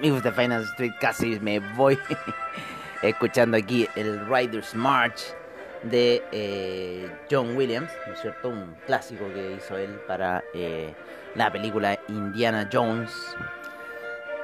Amigos 0.00 0.22
de 0.22 0.32
Finance 0.32 0.70
Street, 0.70 0.94
casi 0.98 1.38
me 1.40 1.58
voy 1.58 1.98
escuchando 3.02 3.58
aquí 3.58 3.86
el 3.96 4.26
Riders 4.26 4.74
March 4.74 5.34
de 5.82 6.24
eh, 6.32 7.06
John 7.30 7.54
Williams, 7.54 7.92
¿no 8.06 8.14
es 8.14 8.20
cierto? 8.22 8.48
Un 8.48 8.76
clásico 8.86 9.26
que 9.34 9.56
hizo 9.58 9.76
él 9.76 10.00
para 10.08 10.42
eh, 10.54 10.94
la 11.34 11.52
película 11.52 11.98
Indiana 12.08 12.66
Jones. 12.72 13.12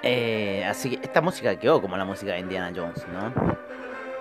Eh, 0.03 0.62
así 0.69 0.91
que 0.91 1.03
esta 1.03 1.23
música 1.23 1.59
quedó 1.59 1.81
como 1.81 1.97
la 1.97 2.05
música 2.05 2.33
de 2.33 2.41
Indiana 2.41 2.71
Jones, 2.77 3.07
¿no? 3.09 3.33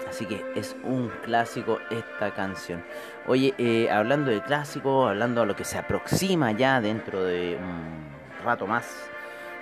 Así 0.08 0.26
que 0.26 0.42
es 0.56 0.74
un 0.86 1.12
clásico 1.26 1.82
esta 1.90 2.34
canción. 2.34 2.82
Oye, 3.28 3.90
hablando 3.92 4.32
de 4.32 4.42
clásico, 4.42 5.10
hablando 5.10 5.42
de 5.42 5.48
lo 5.48 5.56
que 5.58 5.66
se 5.66 5.78
aproxima 5.78 6.54
ya 6.54 6.80
dentro 6.80 7.26
de 7.26 7.58
un 7.58 8.46
rato 8.46 8.66
más 8.68 9.10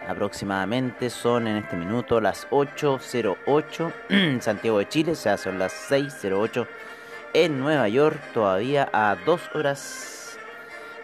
aproximadamente 0.08 1.10
son 1.10 1.48
en 1.48 1.58
este 1.58 1.76
minuto 1.76 2.20
las 2.20 2.48
8.08 2.50 3.94
en 4.10 4.42
Santiago 4.42 4.80
de 4.80 4.90
Chile, 4.90 5.12
o 5.14 5.16
sea, 5.16 5.38
son 5.38 5.60
las 5.60 5.74
6.08 5.92 6.68
en 7.34 7.60
Nueva 7.60 7.88
York, 7.90 8.20
todavía 8.34 8.90
a 8.94 9.16
2 9.26 9.42
horas 9.56 10.38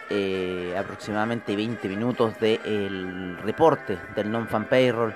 eh, 0.09 0.75
aproximadamente 0.77 1.55
20 1.55 1.87
minutos 1.87 2.39
del 2.39 3.37
reporte 3.43 3.97
del 4.15 4.31
non-fan 4.31 4.65
payroll. 4.65 5.13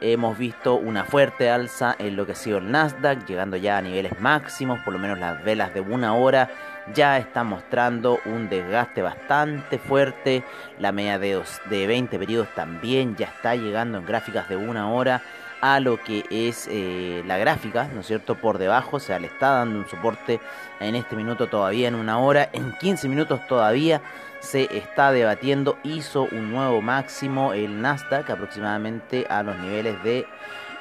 Hemos 0.00 0.36
visto 0.36 0.74
una 0.74 1.04
fuerte 1.04 1.48
alza 1.48 1.96
en 1.98 2.16
lo 2.16 2.26
que 2.26 2.32
ha 2.32 2.34
sido 2.34 2.58
el 2.58 2.70
Nasdaq, 2.70 3.24
llegando 3.26 3.56
ya 3.56 3.78
a 3.78 3.82
niveles 3.82 4.20
máximos, 4.20 4.80
por 4.80 4.92
lo 4.92 4.98
menos 4.98 5.18
las 5.18 5.42
velas 5.42 5.72
de 5.72 5.80
una 5.80 6.14
hora 6.14 6.50
ya 6.92 7.18
está 7.18 7.44
mostrando 7.44 8.18
un 8.24 8.48
desgaste 8.48 9.02
bastante 9.02 9.78
fuerte. 9.78 10.44
La 10.78 10.92
media 10.92 11.18
de, 11.18 11.42
de 11.70 11.86
20 11.86 12.18
periodos 12.18 12.48
también 12.54 13.16
ya 13.16 13.26
está 13.26 13.54
llegando 13.54 13.98
en 13.98 14.06
gráficas 14.06 14.48
de 14.48 14.56
una 14.56 14.92
hora 14.92 15.22
a 15.60 15.80
lo 15.80 15.98
que 15.98 16.24
es 16.30 16.68
eh, 16.70 17.22
la 17.26 17.38
gráfica, 17.38 17.88
¿no 17.94 18.00
es 18.00 18.06
cierto? 18.06 18.34
Por 18.34 18.58
debajo, 18.58 18.98
o 18.98 19.00
sea, 19.00 19.18
le 19.18 19.28
está 19.28 19.50
dando 19.50 19.78
un 19.78 19.88
soporte 19.88 20.38
en 20.78 20.94
este 20.94 21.16
minuto 21.16 21.46
todavía 21.46 21.88
en 21.88 21.94
una 21.94 22.18
hora, 22.18 22.50
en 22.52 22.72
15 22.72 23.08
minutos 23.08 23.40
todavía 23.46 24.02
se 24.40 24.68
está 24.76 25.10
debatiendo, 25.10 25.78
hizo 25.82 26.28
un 26.30 26.52
nuevo 26.52 26.82
máximo 26.82 27.54
el 27.54 27.80
Nasdaq 27.80 28.28
aproximadamente 28.28 29.26
a 29.30 29.42
los 29.42 29.56
niveles 29.56 30.02
de 30.04 30.26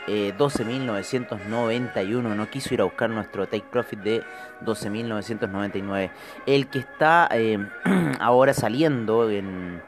12.991. 0.08 1.98
Eh, 1.98 2.36
no 2.36 2.50
quiso 2.50 2.74
ir 2.74 2.82
a 2.82 2.86
buscar 2.86 3.10
nuestro 3.10 3.48
take 3.48 3.66
profit 3.72 4.00
de 4.00 4.24
12.999. 4.66 6.12
El 6.46 6.68
que 6.68 6.80
está 6.80 7.30
eh, 7.32 7.58
ahora 8.20 8.54
saliendo 8.54 9.30
en, 9.30 9.82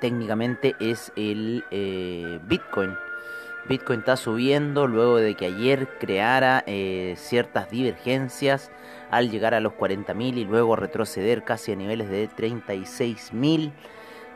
técnicamente 0.00 0.74
es 0.80 1.12
el 1.16 1.64
eh, 1.70 2.38
Bitcoin. 2.44 2.96
Bitcoin 3.68 4.00
está 4.00 4.16
subiendo 4.16 4.88
luego 4.88 5.18
de 5.18 5.36
que 5.36 5.46
ayer 5.46 5.88
creara 6.00 6.64
ciertas 7.14 7.70
divergencias 7.70 8.72
al 9.08 9.30
llegar 9.30 9.54
a 9.54 9.60
los 9.60 9.74
40.000 9.74 10.38
y 10.38 10.44
luego 10.44 10.74
retroceder 10.74 11.44
casi 11.44 11.70
a 11.70 11.76
niveles 11.76 12.10
de 12.10 12.28
36.000. 12.28 13.70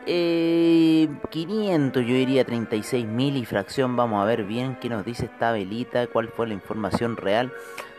Eh, 0.09 1.09
500, 1.29 2.01
yo 2.05 2.13
diría 2.13 2.45
36.000 2.45 3.37
y 3.37 3.45
fracción. 3.45 3.97
Vamos 3.97 4.23
a 4.23 4.25
ver 4.25 4.45
bien 4.45 4.77
qué 4.79 4.87
nos 4.87 5.03
dice 5.03 5.25
esta 5.25 5.51
velita, 5.51 6.07
cuál 6.07 6.29
fue 6.29 6.47
la 6.47 6.53
información 6.53 7.17
real. 7.17 7.51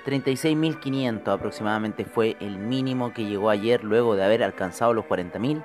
36.500 0.06 1.28
aproximadamente 1.28 2.06
fue 2.06 2.36
el 2.40 2.56
mínimo 2.56 3.12
que 3.12 3.26
llegó 3.26 3.50
ayer 3.50 3.84
luego 3.84 4.16
de 4.16 4.24
haber 4.24 4.42
alcanzado 4.42 4.94
los 4.94 5.04
40.000. 5.04 5.62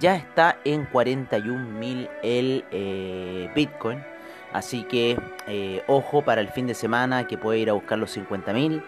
Ya 0.00 0.16
está 0.16 0.58
en 0.64 0.88
41.000 0.90 2.10
el 2.24 2.64
eh, 2.72 3.48
Bitcoin. 3.54 4.02
Así 4.52 4.82
que 4.84 5.16
eh, 5.46 5.82
ojo 5.86 6.22
para 6.22 6.40
el 6.40 6.48
fin 6.48 6.66
de 6.66 6.74
semana 6.74 7.28
que 7.28 7.38
puede 7.38 7.60
ir 7.60 7.70
a 7.70 7.74
buscar 7.74 7.98
los 7.98 8.16
50.000. 8.16 8.82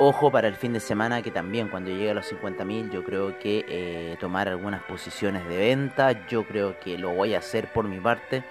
Ojo 0.00 0.30
para 0.30 0.46
el 0.46 0.54
fin 0.54 0.72
de 0.72 0.80
semana 0.80 1.22
que 1.22 1.32
también 1.32 1.68
cuando 1.68 1.90
llegue 1.90 2.12
a 2.12 2.14
los 2.14 2.32
50.000 2.32 2.90
yo 2.90 3.02
creo 3.02 3.36
que 3.40 3.64
eh, 3.68 4.16
tomar 4.20 4.48
algunas 4.48 4.82
posiciones 4.84 5.46
de 5.48 5.56
venta. 5.56 6.26
Yo 6.28 6.44
creo 6.44 6.78
que 6.78 6.96
lo 6.96 7.10
voy 7.10 7.34
a 7.34 7.38
hacer 7.38 7.72
por 7.72 7.88
mi 7.88 7.98
parte. 7.98 8.44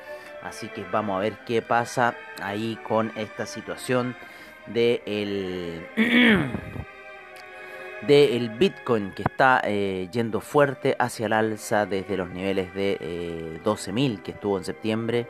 Así 0.43 0.67
que 0.67 0.83
vamos 0.91 1.15
a 1.17 1.19
ver 1.19 1.37
qué 1.45 1.61
pasa 1.61 2.15
ahí 2.41 2.77
con 2.83 3.11
esta 3.15 3.45
situación 3.45 4.15
de 4.67 5.01
el, 5.05 5.87
de 8.07 8.35
el 8.35 8.49
Bitcoin 8.49 9.11
que 9.11 9.23
está 9.23 9.61
eh, 9.63 10.09
yendo 10.11 10.41
fuerte 10.41 10.95
hacia 10.99 11.27
el 11.27 11.33
alza 11.33 11.85
desde 11.85 12.17
los 12.17 12.29
niveles 12.29 12.73
de 12.73 12.97
eh, 12.99 13.61
12.000 13.63 14.21
que 14.21 14.31
estuvo 14.31 14.57
en 14.57 14.65
septiembre 14.65 15.27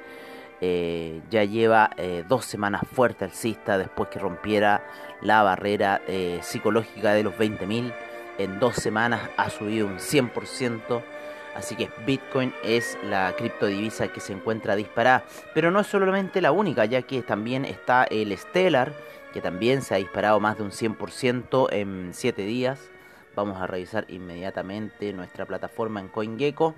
eh, 0.60 1.22
ya 1.30 1.44
lleva 1.44 1.92
dos 2.28 2.46
semanas 2.46 2.82
fuerte 2.92 3.26
alcista 3.26 3.78
después 3.78 4.10
que 4.10 4.18
rompiera 4.18 4.77
la 5.22 5.44
barrera 5.44 6.02
eh, 6.08 6.40
psicológica 6.42 7.14
de 7.14 7.24
los 7.24 7.34
20.000. 7.36 7.94
En 8.38 8.60
dos 8.60 8.76
semanas 8.76 9.30
ha 9.38 9.50
subido 9.50 9.88
un 9.88 9.98
100%. 9.98 11.04
Así 11.56 11.76
que 11.76 11.90
Bitcoin 12.06 12.54
es 12.64 12.98
la 13.04 13.34
criptodivisa 13.36 14.10
que 14.10 14.20
se 14.20 14.34
encuentra 14.34 14.76
disparada. 14.76 15.26
Pero 15.54 15.72
no 15.72 15.80
es 15.80 15.88
solamente 15.88 16.40
la 16.42 16.52
única, 16.52 16.86
ya 16.86 17.02
que 17.02 17.24
también 17.24 17.66
está 17.66 18.04
el 18.04 18.38
Stellar, 18.38 18.94
que 19.34 19.42
también 19.42 19.82
se 19.82 19.96
ha 19.96 19.98
disparado 19.98 20.40
más 20.40 20.58
de 20.58 20.64
un 20.64 20.72
100% 20.72 21.68
en 21.72 22.12
7 22.14 22.42
días. 22.44 22.80
Vamos 23.36 23.60
a 23.60 23.68
revisar 23.68 24.06
inmediatamente 24.10 25.14
nuestra 25.14 25.46
plataforma 25.46 26.00
en 26.00 26.10
CoinGecko 26.10 26.76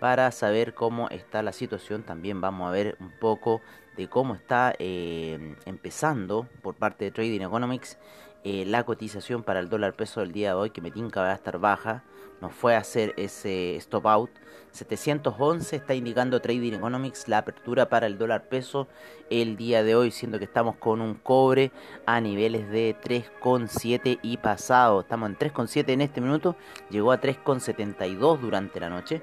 para 0.00 0.30
saber 0.32 0.74
cómo 0.74 1.08
está 1.10 1.42
la 1.42 1.52
situación. 1.52 2.02
También 2.02 2.40
vamos 2.40 2.68
a 2.68 2.72
ver 2.72 2.96
un 3.00 3.10
poco 3.18 3.60
de 3.96 4.08
cómo 4.08 4.34
está 4.34 4.74
eh, 4.78 5.56
empezando 5.66 6.46
por 6.62 6.74
parte 6.74 7.04
de 7.06 7.10
Trading 7.10 7.40
Economics 7.40 7.98
eh, 8.44 8.64
la 8.66 8.84
cotización 8.84 9.42
para 9.42 9.58
el 9.58 9.68
dólar 9.68 9.94
peso 9.94 10.20
del 10.20 10.32
día 10.32 10.50
de 10.50 10.54
hoy, 10.54 10.70
que 10.70 10.80
me 10.80 10.90
tinca 10.90 11.22
va 11.22 11.32
a 11.32 11.34
estar 11.34 11.58
baja. 11.58 12.04
Nos 12.40 12.52
fue 12.52 12.76
a 12.76 12.78
hacer 12.78 13.12
ese 13.16 13.76
stop 13.76 14.06
out. 14.06 14.30
711 14.70 15.74
está 15.74 15.94
indicando 15.94 16.40
Trading 16.40 16.74
Economics 16.74 17.26
la 17.26 17.38
apertura 17.38 17.88
para 17.88 18.06
el 18.06 18.16
dólar 18.16 18.48
peso 18.48 18.86
el 19.28 19.56
día 19.56 19.82
de 19.82 19.96
hoy, 19.96 20.12
siendo 20.12 20.38
que 20.38 20.44
estamos 20.44 20.76
con 20.76 21.00
un 21.00 21.14
cobre 21.14 21.72
a 22.06 22.20
niveles 22.20 22.70
de 22.70 22.94
3,7 23.02 24.20
y 24.22 24.36
pasado. 24.36 25.00
Estamos 25.00 25.30
en 25.30 25.36
3,7 25.36 25.88
en 25.88 26.00
este 26.02 26.20
minuto, 26.20 26.54
llegó 26.90 27.10
a 27.10 27.20
3,72 27.20 28.38
durante 28.38 28.78
la 28.78 28.88
noche. 28.88 29.20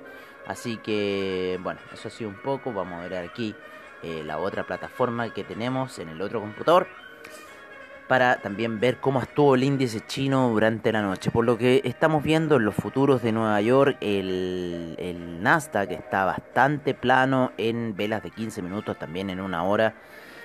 Así 0.48 0.78
que, 0.78 1.60
bueno, 1.62 1.80
eso 1.94 2.08
ha 2.08 2.12
sido 2.12 2.30
un 2.30 2.38
poco. 2.38 2.72
Vamos 2.74 3.04
a 3.04 3.08
ver 3.08 3.26
aquí 3.28 3.56
eh, 4.04 4.24
la 4.24 4.38
otra 4.38 4.64
plataforma 4.64 5.34
que 5.34 5.44
tenemos 5.44 5.98
en 6.00 6.10
el 6.10 6.22
otro 6.22 6.40
computador. 6.40 6.88
Para 8.08 8.40
también 8.40 8.80
ver 8.80 8.98
cómo 8.98 9.20
estuvo 9.20 9.56
el 9.56 9.64
índice 9.64 10.06
chino 10.06 10.50
durante 10.50 10.92
la 10.92 11.02
noche. 11.02 11.32
Por 11.32 11.44
lo 11.44 11.58
que 11.58 11.82
estamos 11.86 12.22
viendo 12.22 12.58
en 12.58 12.66
los 12.66 12.76
futuros 12.76 13.24
de 13.24 13.32
Nueva 13.32 13.60
York, 13.62 13.98
el, 14.00 14.96
el 15.00 15.42
Nasdaq 15.42 15.90
está 15.92 16.24
bastante 16.24 16.94
plano 16.94 17.52
en 17.58 17.96
velas 17.96 18.22
de 18.22 18.30
15 18.30 18.62
minutos, 18.62 19.00
también 19.00 19.32
en 19.32 19.40
una 19.40 19.64
hora. 19.64 19.96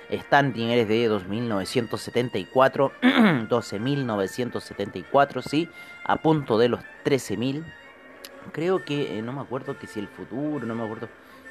Están 0.09 0.53
niveles 0.53 0.87
de 0.87 1.07
2.974, 1.07 2.91
12.974, 3.47 5.41
sí, 5.47 5.69
a 6.03 6.15
punto 6.17 6.57
de 6.57 6.69
los 6.69 6.81
13.000 7.05 7.63
creo 8.51 8.83
que, 8.83 9.17
eh, 9.17 9.21
no 9.21 9.33
me 9.33 9.41
acuerdo 9.41 9.77
que 9.77 9.87
si 9.87 9.99
el 9.99 10.07
futuro, 10.07 10.65
no 10.65 10.75
me 10.75 10.83
acuerdo 10.83 11.09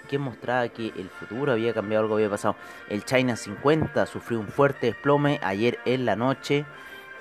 que 0.09 0.19
mostraba 0.19 0.69
que 0.69 0.89
el 0.97 1.09
futuro 1.09 1.53
había 1.53 1.73
cambiado, 1.73 2.03
algo 2.03 2.17
había 2.17 2.29
pasado. 2.29 2.57
El 2.89 3.05
China 3.05 3.37
50 3.37 4.07
sufrió 4.07 4.41
un 4.41 4.49
fuerte 4.49 4.87
desplome 4.87 5.39
ayer 5.43 5.79
en 5.85 6.05
la 6.05 6.17
noche. 6.17 6.67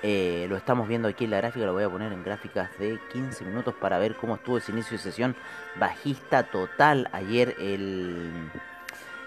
Eh, 0.02 0.46
lo 0.48 0.56
estamos 0.56 0.88
viendo 0.88 1.08
aquí 1.08 1.24
en 1.24 1.30
la 1.30 1.36
gráfica, 1.36 1.66
lo 1.66 1.74
voy 1.74 1.84
a 1.84 1.90
poner 1.90 2.12
en 2.12 2.24
gráficas 2.24 2.70
de 2.78 2.98
15 3.12 3.44
minutos 3.44 3.74
para 3.74 3.98
ver 3.98 4.16
cómo 4.16 4.36
estuvo 4.36 4.56
ese 4.56 4.72
inicio 4.72 4.96
de 4.96 5.02
sesión 5.02 5.36
bajista 5.78 6.44
total 6.44 7.10
ayer 7.12 7.54
el, 7.60 8.50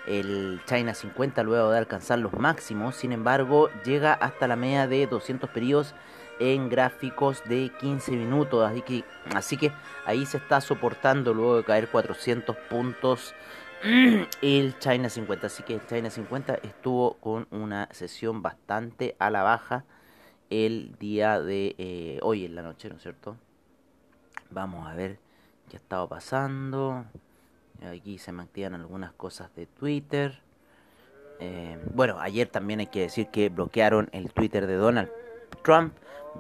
el 0.07 0.62
China 0.66 0.95
50 0.95 1.44
luego 1.44 1.69
de 1.69 1.78
alcanzar 1.78 2.18
los 2.18 2.34
máximos, 2.34 2.95
sin 2.95 3.12
embargo 3.12 3.69
llega 3.86 4.13
hasta 4.13 4.48
la 4.48 4.56
media 4.56 4.88
de 4.88 5.06
200 5.06 5.48
periodos 5.51 5.94
en 6.39 6.69
gráficos 6.69 7.44
de 7.45 7.71
15 7.80 8.12
minutos. 8.12 8.69
Así 8.69 8.81
que, 8.81 9.03
así 9.35 9.57
que 9.57 9.71
ahí 10.06 10.25
se 10.25 10.38
está 10.38 10.62
soportando 10.62 11.33
luego 11.33 11.57
de 11.57 11.63
caer 11.63 11.89
400 11.89 12.56
puntos 12.69 13.33
el 14.41 14.77
China 14.80 15.09
50. 15.09 15.47
Así 15.47 15.63
que 15.63 15.75
el 15.75 15.85
China 15.88 16.09
50 16.09 16.56
estuvo 16.56 17.15
con 17.15 17.47
una 17.51 17.89
sesión 17.91 18.41
bastante 18.41 19.15
a 19.19 19.30
la 19.30 19.44
baja 19.44 19.85
el 20.50 20.95
día 21.00 21.41
de 21.41 21.75
eh, 21.77 22.19
hoy 22.21 22.45
en 22.45 22.56
la 22.56 22.62
noche, 22.62 22.89
¿no 22.89 22.95
es 22.95 23.01
cierto? 23.01 23.38
Vamos 24.51 24.88
a 24.88 24.94
ver 24.94 25.18
qué 25.69 25.77
ha 25.77 25.80
estado 25.80 26.07
pasando. 26.07 27.06
Aquí 27.83 28.18
se 28.18 28.31
me 28.31 28.44
activan 28.44 28.75
algunas 28.75 29.13
cosas 29.13 29.53
de 29.56 29.65
Twitter. 29.65 30.39
Eh, 31.39 31.77
bueno, 31.94 32.19
ayer 32.19 32.47
también 32.47 32.80
hay 32.80 32.88
que 32.88 33.01
decir 33.01 33.27
que 33.27 33.50
bloquearon 33.50 34.09
el 34.12 34.31
Twitter 34.31 34.68
de 34.68 34.75
Donald 34.75 35.09
Trump 35.62 35.94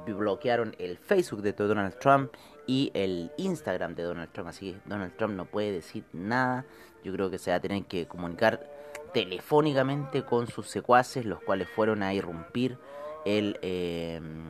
bloquearon 0.05 0.75
el 0.79 0.97
Facebook 0.97 1.41
de 1.41 1.53
Donald 1.53 1.97
Trump 1.99 2.33
y 2.65 2.91
el 2.93 3.31
Instagram 3.37 3.95
de 3.95 4.03
Donald 4.03 4.31
Trump. 4.31 4.49
Así 4.49 4.73
que 4.73 4.79
Donald 4.85 5.15
Trump 5.17 5.35
no 5.35 5.45
puede 5.45 5.71
decir 5.71 6.03
nada. 6.13 6.65
Yo 7.03 7.11
creo 7.13 7.29
que 7.29 7.37
se 7.37 7.51
va 7.51 7.57
a 7.57 7.59
tener 7.59 7.83
que 7.85 8.07
comunicar 8.07 8.69
telefónicamente 9.13 10.23
con 10.23 10.47
sus 10.47 10.67
secuaces, 10.67 11.25
los 11.25 11.41
cuales 11.41 11.69
fueron 11.69 12.01
a 12.01 12.13
irrumpir 12.13 12.77
el, 13.25 13.59
em, 13.61 14.45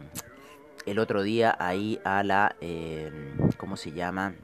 el 0.85 0.99
otro 0.99 1.23
día 1.23 1.55
ahí 1.59 1.99
a 2.03 2.23
la, 2.23 2.55
eh, 2.61 3.11
¿cómo 3.57 3.75
se 3.75 3.91
llama? 3.91 4.35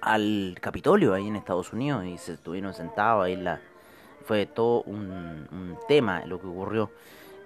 Al 0.00 0.56
Capitolio 0.60 1.14
ahí 1.14 1.26
en 1.26 1.36
Estados 1.36 1.72
Unidos 1.72 2.04
y 2.04 2.18
se 2.18 2.34
estuvieron 2.34 2.74
sentados 2.74 3.24
ahí. 3.24 3.36
La, 3.36 3.60
fue 4.24 4.46
todo 4.46 4.82
un, 4.82 5.48
un 5.50 5.78
tema 5.88 6.24
lo 6.26 6.40
que 6.40 6.46
ocurrió. 6.46 6.90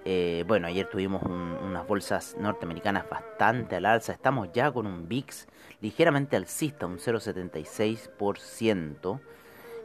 Eh, 0.05 0.45
bueno, 0.49 0.67
ayer 0.67 0.91
tuvimos 0.91 1.23
unas 1.23 1.87
bolsas 1.87 2.37
norteamericanas 2.39 3.09
bastante 3.09 3.77
al 3.77 3.87
alza. 3.87 4.13
Estamos 4.13 4.49
ya 4.53 4.73
con 4.73 4.87
un 4.87 5.09
VIX 5.09 5.47
ligeramente 5.81 6.37
alcista, 6.37 6.87
un 6.87 6.99
0,76%. 6.99 9.21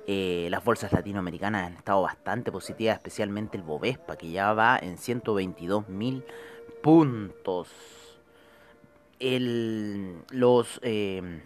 Eh, 0.10 0.48
las 0.50 0.64
bolsas 0.64 0.94
latinoamericanas 0.94 1.68
han 1.68 1.74
estado 1.74 2.02
bastante 2.02 2.50
positivas, 2.52 2.96
especialmente 2.96 3.58
el 3.58 3.64
Bovespa, 3.64 4.16
que 4.16 4.32
ya 4.32 4.54
va 4.54 4.80
en 4.82 4.98
122 4.98 5.90
mil 5.90 6.24
puntos. 6.82 7.70
los, 9.20 10.80
eh, 10.84 11.42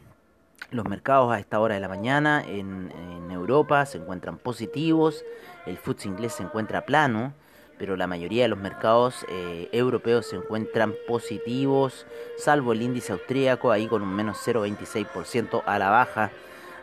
los 0.72 0.88
mercados 0.88 1.34
a 1.34 1.40
esta 1.40 1.60
hora 1.60 1.76
de 1.76 1.82
la 1.82 1.88
mañana 1.88 2.44
en, 2.46 2.92
Europa 3.32 3.86
se 3.88 3.98
encuentran 3.98 4.38
positivos. 4.38 5.26
El 5.66 5.78
FTSE 5.78 6.08
inglés 6.08 6.34
se 6.34 6.44
encuentra 6.44 6.86
plano 6.86 7.34
pero 7.82 7.98
la 7.98 8.06
mayoría 8.06 8.44
de 8.44 8.48
los 8.48 8.60
mercados 8.60 9.26
eh, 9.28 9.68
europeos 9.72 10.28
se 10.28 10.36
encuentran 10.36 10.94
positivos, 11.08 12.06
salvo 12.38 12.74
el 12.74 12.84
índice 12.84 13.12
austríaco, 13.12 13.72
ahí 13.72 13.88
con 13.88 14.04
un 14.04 14.14
menos 14.14 14.38
0,26% 14.46 15.64
a 15.66 15.80
la 15.80 15.90
baja. 15.90 16.30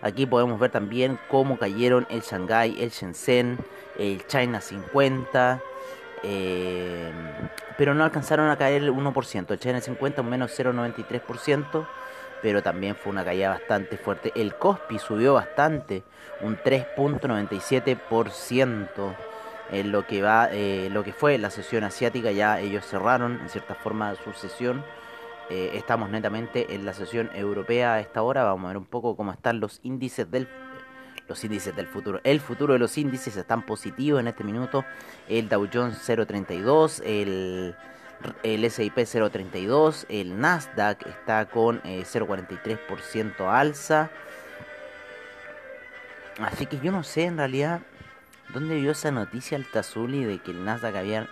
Aquí 0.02 0.26
podemos 0.26 0.58
ver 0.58 0.72
también 0.72 1.20
cómo 1.28 1.56
cayeron 1.56 2.04
el 2.10 2.22
Shanghai, 2.22 2.82
el 2.82 2.90
Shenzhen, 2.90 3.58
el 3.96 4.26
China 4.26 4.60
50, 4.60 5.62
eh, 6.24 7.12
pero 7.76 7.94
no 7.94 8.02
alcanzaron 8.02 8.50
a 8.50 8.58
caer 8.58 8.82
el 8.82 8.92
1%. 8.92 9.52
El 9.52 9.60
China 9.60 9.80
50 9.80 10.22
un 10.22 10.28
menos 10.28 10.50
0,93%, 10.58 11.86
pero 12.42 12.60
también 12.60 12.96
fue 12.96 13.12
una 13.12 13.24
caída 13.24 13.50
bastante 13.50 13.98
fuerte. 13.98 14.32
El 14.34 14.56
Kospi 14.56 14.98
subió 14.98 15.34
bastante, 15.34 16.02
un 16.40 16.56
3.97% 16.56 19.27
en 19.70 19.92
lo 19.92 20.06
que 20.06 20.22
va 20.22 20.48
eh, 20.50 20.88
lo 20.90 21.04
que 21.04 21.12
fue 21.12 21.38
la 21.38 21.50
sesión 21.50 21.84
asiática 21.84 22.30
ya 22.30 22.60
ellos 22.60 22.86
cerraron 22.86 23.40
en 23.40 23.48
cierta 23.48 23.74
forma 23.74 24.14
su 24.16 24.32
sesión. 24.32 24.84
Eh, 25.50 25.72
estamos 25.74 26.10
netamente 26.10 26.74
en 26.74 26.84
la 26.84 26.92
sesión 26.92 27.30
europea 27.34 27.94
a 27.94 28.00
esta 28.00 28.22
hora. 28.22 28.44
Vamos 28.44 28.64
a 28.64 28.68
ver 28.68 28.76
un 28.76 28.84
poco 28.84 29.16
cómo 29.16 29.32
están 29.32 29.60
los 29.60 29.80
índices 29.82 30.30
del 30.30 30.48
los 31.26 31.44
índices 31.44 31.76
del 31.76 31.86
futuro. 31.86 32.20
El 32.24 32.40
futuro 32.40 32.72
de 32.72 32.78
los 32.78 32.96
índices 32.96 33.36
están 33.36 33.66
positivos 33.66 34.20
en 34.20 34.28
este 34.28 34.44
minuto. 34.44 34.84
El 35.28 35.48
Dow 35.48 35.68
Jones 35.70 35.98
032 36.04 37.02
el 37.04 37.76
el 38.42 38.64
S&P 38.64 39.02
0.32, 39.02 40.06
el 40.08 40.40
Nasdaq 40.40 41.06
está 41.06 41.46
con 41.46 41.80
0.43% 41.82 43.34
eh, 43.38 43.44
alza. 43.46 44.10
Así 46.40 46.66
que 46.66 46.78
yo 46.80 46.92
no 46.92 47.02
sé 47.02 47.24
en 47.24 47.36
realidad 47.36 47.80
¿Dónde 48.54 48.76
vio 48.76 48.92
esa 48.92 49.10
noticia 49.10 49.56
el 49.56 49.66
Tazuli 49.66 50.24
de 50.24 50.38
que 50.38 50.52
el 50.52 50.64
Nasdaq 50.64 50.96
había 50.96 51.28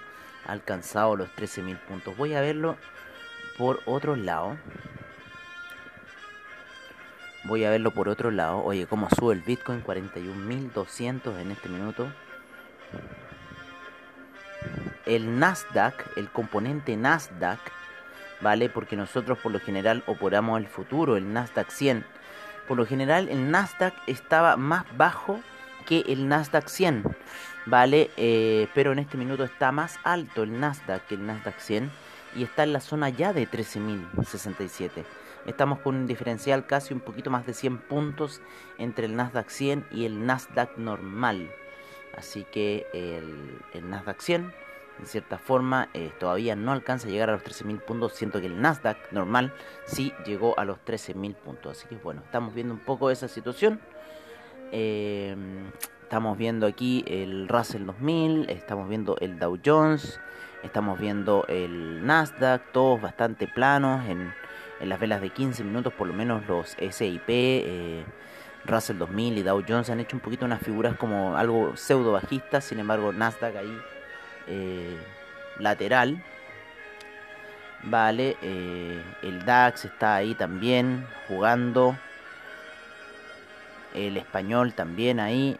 alcanzado 0.47 1.17
los 1.17 1.31
13.000 1.35 1.79
puntos? 1.79 2.15
Voy 2.15 2.35
a 2.35 2.43
verlo 2.43 2.77
por 3.57 3.81
otro 3.87 4.17
lado. 4.17 4.59
Voy 7.45 7.65
a 7.65 7.71
verlo 7.71 7.91
por 7.93 8.11
otro 8.11 8.31
lado. 8.31 8.63
Oye, 8.63 8.87
cómo 8.87 9.09
sube 9.09 9.33
el 9.33 9.41
Bitcoin 9.41 9.83
41.200 9.83 11.41
en 11.41 11.53
este 11.53 11.71
minuto. 11.71 12.13
El 15.07 15.39
Nasdaq, 15.39 16.19
el 16.19 16.29
componente 16.29 16.99
Nasdaq, 16.99 17.61
¿vale? 18.43 18.69
Porque 18.69 18.95
nosotros 18.95 19.39
por 19.39 19.53
lo 19.53 19.61
general 19.61 20.03
operamos 20.07 20.61
el 20.61 20.67
futuro, 20.67 21.17
el 21.17 21.33
Nasdaq 21.33 21.71
100. 21.71 22.05
Por 22.69 22.77
lo 22.77 22.85
general 22.85 23.31
el 23.31 23.51
Nasdaq 23.51 23.95
estaba 24.07 24.59
más 24.59 24.85
bajo 24.99 25.41
que 25.87 26.01
el 26.09 26.29
Nasdaq 26.29 26.69
100, 26.69 27.05
¿vale? 27.65 28.11
Eh, 28.17 28.69
pero 28.75 28.93
en 28.93 28.99
este 28.99 29.17
minuto 29.17 29.45
está 29.45 29.73
más 29.73 29.99
alto 30.05 30.43
el 30.43 30.61
Nasdaq 30.61 31.07
que 31.07 31.15
el 31.15 31.27
Nasdaq 31.27 31.59
100 31.59 31.91
y 32.37 32.43
está 32.43 32.65
en 32.65 32.73
la 32.73 32.81
zona 32.81 33.09
ya 33.09 33.33
de 33.33 33.49
13.067. 33.49 35.05
Estamos 35.47 35.79
con 35.79 35.95
un 35.95 36.07
diferencial 36.07 36.67
casi 36.67 36.93
un 36.93 37.01
poquito 37.01 37.31
más 37.31 37.47
de 37.47 37.55
100 37.55 37.79
puntos 37.79 38.43
entre 38.79 39.07
el 39.07 39.17
Nasdaq 39.17 39.49
100 39.49 39.87
y 39.93 40.05
el 40.05 40.27
Nasdaq 40.27 40.77
normal. 40.77 41.51
Así 42.17 42.45
que 42.45 42.87
el, 42.93 43.89
Nasdaq 43.89 44.21
100 44.21 44.53
en 44.99 45.07
cierta 45.07 45.39
forma 45.39 45.89
eh, 45.93 46.11
todavía 46.19 46.57
no 46.57 46.73
alcanza 46.73 47.07
a 47.07 47.11
llegar 47.11 47.29
a 47.29 47.35
los 47.35 47.45
13.000 47.45 47.81
puntos. 47.81 48.15
Siento 48.15 48.41
que 48.41 48.47
el 48.47 48.61
Nasdaq 48.61 49.13
normal 49.13 49.53
sí 49.87 50.13
llegó 50.25 50.59
a 50.59 50.65
los 50.65 50.79
13.000 50.79 51.35
puntos. 51.35 51.79
Así 51.79 51.87
que 51.87 51.97
bueno, 51.97 52.23
estamos 52.25 52.55
viendo 52.55 52.75
un 52.75 52.81
poco 52.81 53.11
esa 53.11 53.29
situación. 53.29 53.81
Em, 54.73 55.71
estamos 56.03 56.37
viendo 56.37 56.67
aquí 56.67 57.05
el 57.07 57.49
Russell 57.49 57.85
2000, 57.87 58.51
estamos 58.51 58.89
viendo 58.89 59.17
el 59.21 59.39
Dow 59.39 59.59
Jones, 59.65 60.21
estamos 60.63 60.99
viendo 60.99 61.45
el 61.49 62.05
Nasdaq, 62.05 62.73
todos 62.73 63.01
bastante 63.01 63.47
planos 63.47 64.05
en, 64.09 64.35
las 64.81 65.01
velas 65.01 65.21
de 65.21 65.31
15 65.31 65.65
minutos, 65.65 65.93
por 65.93 66.07
lo 66.07 66.13
menos 66.13 66.47
los 66.47 66.77
SIP, 66.79 67.29
eh, 67.29 68.05
Russell 68.67 68.99
2000 68.99 69.39
y 69.39 69.43
Dow 69.43 69.63
Jones 69.67 69.89
han 69.91 70.01
hecho 70.01 70.17
un 70.17 70.21
poquito 70.21 70.45
unas 70.45 70.61
figuras 70.61 70.97
como 70.97 71.37
algo 71.37 71.77
pseudo 71.77 72.13
bajistas, 72.13 72.65
sin 72.65 72.81
embargo 72.81 73.13
Nasdaq 73.13 73.57
ahí 73.57 73.79
eh, 74.49 74.97
lateral. 75.59 76.23
Vale, 77.85 78.37
eh, 78.43 79.01
el 79.23 79.45
DAX 79.45 79.85
está 79.85 80.17
ahí 80.17 80.35
también 80.35 81.07
jugando 81.29 81.97
el 83.97 84.17
español 84.17 84.75
también 84.75 85.19
ahí, 85.19 85.59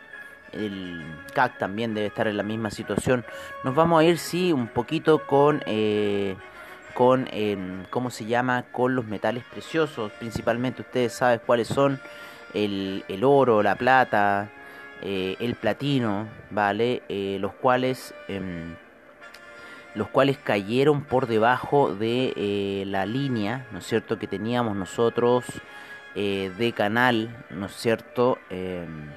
el 0.53 1.03
CAC 1.35 1.59
también 1.59 1.95
debe 1.95 2.07
estar 2.07 2.29
en 2.29 2.37
la 2.37 2.43
misma 2.43 2.71
situación. 2.71 3.25
Nos 3.65 3.75
vamos 3.75 4.01
a 4.01 4.05
ir, 4.05 4.19
sí, 4.19 4.53
un 4.53 4.69
poquito 4.69 5.27
con, 5.27 5.63
eh, 5.67 6.37
con 6.95 7.29
em, 7.33 7.85
¿cómo 7.91 8.11
se 8.11 8.27
llama? 8.27 8.65
Con 8.73 8.95
los 8.95 9.07
metales 9.07 9.45
preciosos, 9.45 10.13
principalmente 10.13 10.83
ustedes 10.83 11.13
saben 11.13 11.41
cuáles 11.45 11.69
son, 11.69 12.01
el, 12.55 13.05
el 13.09 13.25
oro, 13.25 13.63
la 13.63 13.75
plata, 13.75 14.51
eh, 15.03 15.37
el 15.41 15.55
platino, 15.57 16.27
¿vale? 16.51 17.03
Eh, 17.09 17.39
los 17.41 17.53
cuales... 17.55 18.15
Em, 18.29 18.77
los 19.95 20.09
cuales 20.09 20.37
cayeron 20.37 21.05
por 21.05 21.27
debajo 21.27 21.95
de 21.95 22.85
la 22.87 23.07
línea, 23.07 23.67
¿no 23.73 23.79
es 23.79 23.87
cierto?, 23.87 24.19
que 24.19 24.27
teníamos 24.27 24.77
nosotros 24.77 25.47
eh, 26.17 26.51
de 26.57 26.73
canal, 26.73 27.45
¿no 27.51 27.67
es 27.67 27.77
cierto? 27.77 28.39
Em, 28.51 29.11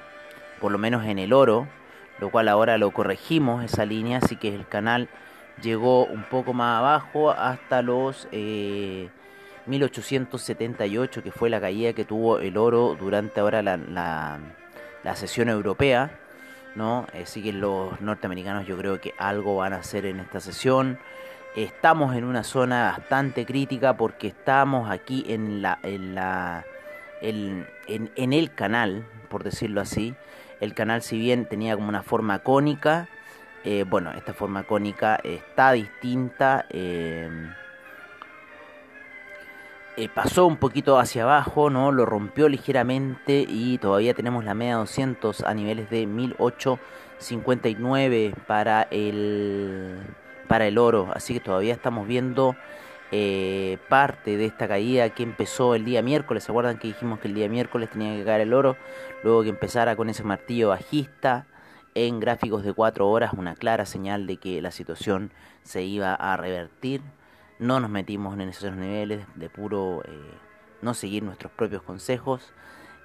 por 0.60 0.70
lo 0.70 0.78
menos 0.78 1.04
en 1.06 1.18
el 1.18 1.32
oro, 1.32 1.66
lo 2.18 2.30
cual 2.30 2.48
ahora 2.48 2.78
lo 2.78 2.90
corregimos 2.90 3.64
esa 3.64 3.86
línea, 3.86 4.18
así 4.18 4.36
que 4.36 4.54
el 4.54 4.68
canal 4.68 5.08
llegó 5.62 6.04
un 6.04 6.24
poco 6.24 6.52
más 6.52 6.78
abajo 6.78 7.30
hasta 7.30 7.82
los 7.82 8.28
1878, 9.66 11.20
eh, 11.20 11.22
que 11.22 11.32
fue 11.32 11.50
la 11.50 11.60
caída 11.60 11.92
que 11.94 12.04
tuvo 12.04 12.38
el 12.38 12.56
oro 12.56 12.96
durante 12.98 13.40
ahora 13.40 13.62
la, 13.62 14.38
la 15.02 15.16
sesión 15.16 15.48
europea, 15.48 16.10
¿no? 16.74 17.06
Así 17.20 17.42
que 17.42 17.52
los 17.52 18.00
norteamericanos 18.00 18.66
yo 18.66 18.76
creo 18.76 19.00
que 19.00 19.14
algo 19.18 19.56
van 19.56 19.72
a 19.72 19.76
hacer 19.76 20.06
en 20.06 20.20
esta 20.20 20.40
sesión. 20.40 20.98
Estamos 21.56 22.14
en 22.14 22.24
una 22.24 22.44
zona 22.44 22.94
bastante 22.96 23.44
crítica 23.44 23.96
porque 23.96 24.28
estamos 24.28 24.90
aquí 24.90 25.24
en 25.28 25.62
la, 25.62 25.78
en 25.82 26.14
la 26.14 26.64
en, 27.20 27.66
en, 27.86 28.32
el 28.32 28.54
canal, 28.54 29.06
por 29.28 29.44
decirlo 29.44 29.80
así. 29.80 30.14
El 30.60 30.74
canal 30.74 31.02
si 31.02 31.18
bien 31.18 31.46
tenía 31.46 31.74
como 31.74 31.88
una 31.88 32.02
forma 32.02 32.40
cónica, 32.40 33.08
eh, 33.64 33.84
bueno, 33.88 34.12
esta 34.12 34.34
forma 34.34 34.64
cónica 34.64 35.18
está 35.22 35.72
distinta. 35.72 36.66
Eh, 36.70 37.28
eh, 39.96 40.08
pasó 40.08 40.46
un 40.46 40.56
poquito 40.56 40.98
hacia 40.98 41.24
abajo, 41.24 41.68
¿no? 41.68 41.92
Lo 41.92 42.06
rompió 42.06 42.48
ligeramente 42.48 43.44
y 43.46 43.76
todavía 43.78 44.14
tenemos 44.14 44.44
la 44.44 44.54
media 44.54 44.76
200 44.76 45.42
a 45.42 45.52
niveles 45.52 45.90
de 45.90 46.06
1859 46.06 48.34
para 48.46 48.86
el 48.90 49.98
para 50.48 50.66
el 50.66 50.78
oro, 50.78 51.10
así 51.14 51.34
que 51.34 51.40
todavía 51.40 51.74
estamos 51.74 52.08
viendo 52.08 52.56
eh, 53.12 53.78
parte 53.88 54.36
de 54.36 54.46
esta 54.46 54.68
caída 54.68 55.10
que 55.10 55.22
empezó 55.22 55.74
el 55.74 55.84
día 55.84 56.02
miércoles. 56.02 56.44
¿Se 56.44 56.52
acuerdan 56.52 56.78
que 56.78 56.88
dijimos 56.88 57.18
que 57.20 57.28
el 57.28 57.34
día 57.34 57.48
miércoles 57.48 57.90
tenía 57.90 58.16
que 58.16 58.24
caer 58.24 58.42
el 58.42 58.54
oro? 58.54 58.76
Luego 59.22 59.42
que 59.42 59.48
empezara 59.48 59.96
con 59.96 60.08
ese 60.10 60.22
martillo 60.22 60.68
bajista 60.68 61.46
en 61.94 62.20
gráficos 62.20 62.64
de 62.64 62.72
4 62.72 63.08
horas, 63.08 63.32
una 63.36 63.54
clara 63.54 63.84
señal 63.84 64.26
de 64.26 64.36
que 64.36 64.62
la 64.62 64.70
situación 64.70 65.32
se 65.62 65.82
iba 65.82 66.14
a 66.14 66.36
revertir 66.36 67.02
no 67.60 67.78
nos 67.78 67.90
metimos 67.90 68.34
en 68.34 68.48
esos 68.48 68.74
niveles 68.74 69.26
de 69.34 69.50
puro 69.50 70.02
eh, 70.06 70.10
no 70.80 70.94
seguir 70.94 71.22
nuestros 71.22 71.52
propios 71.52 71.82
consejos. 71.82 72.54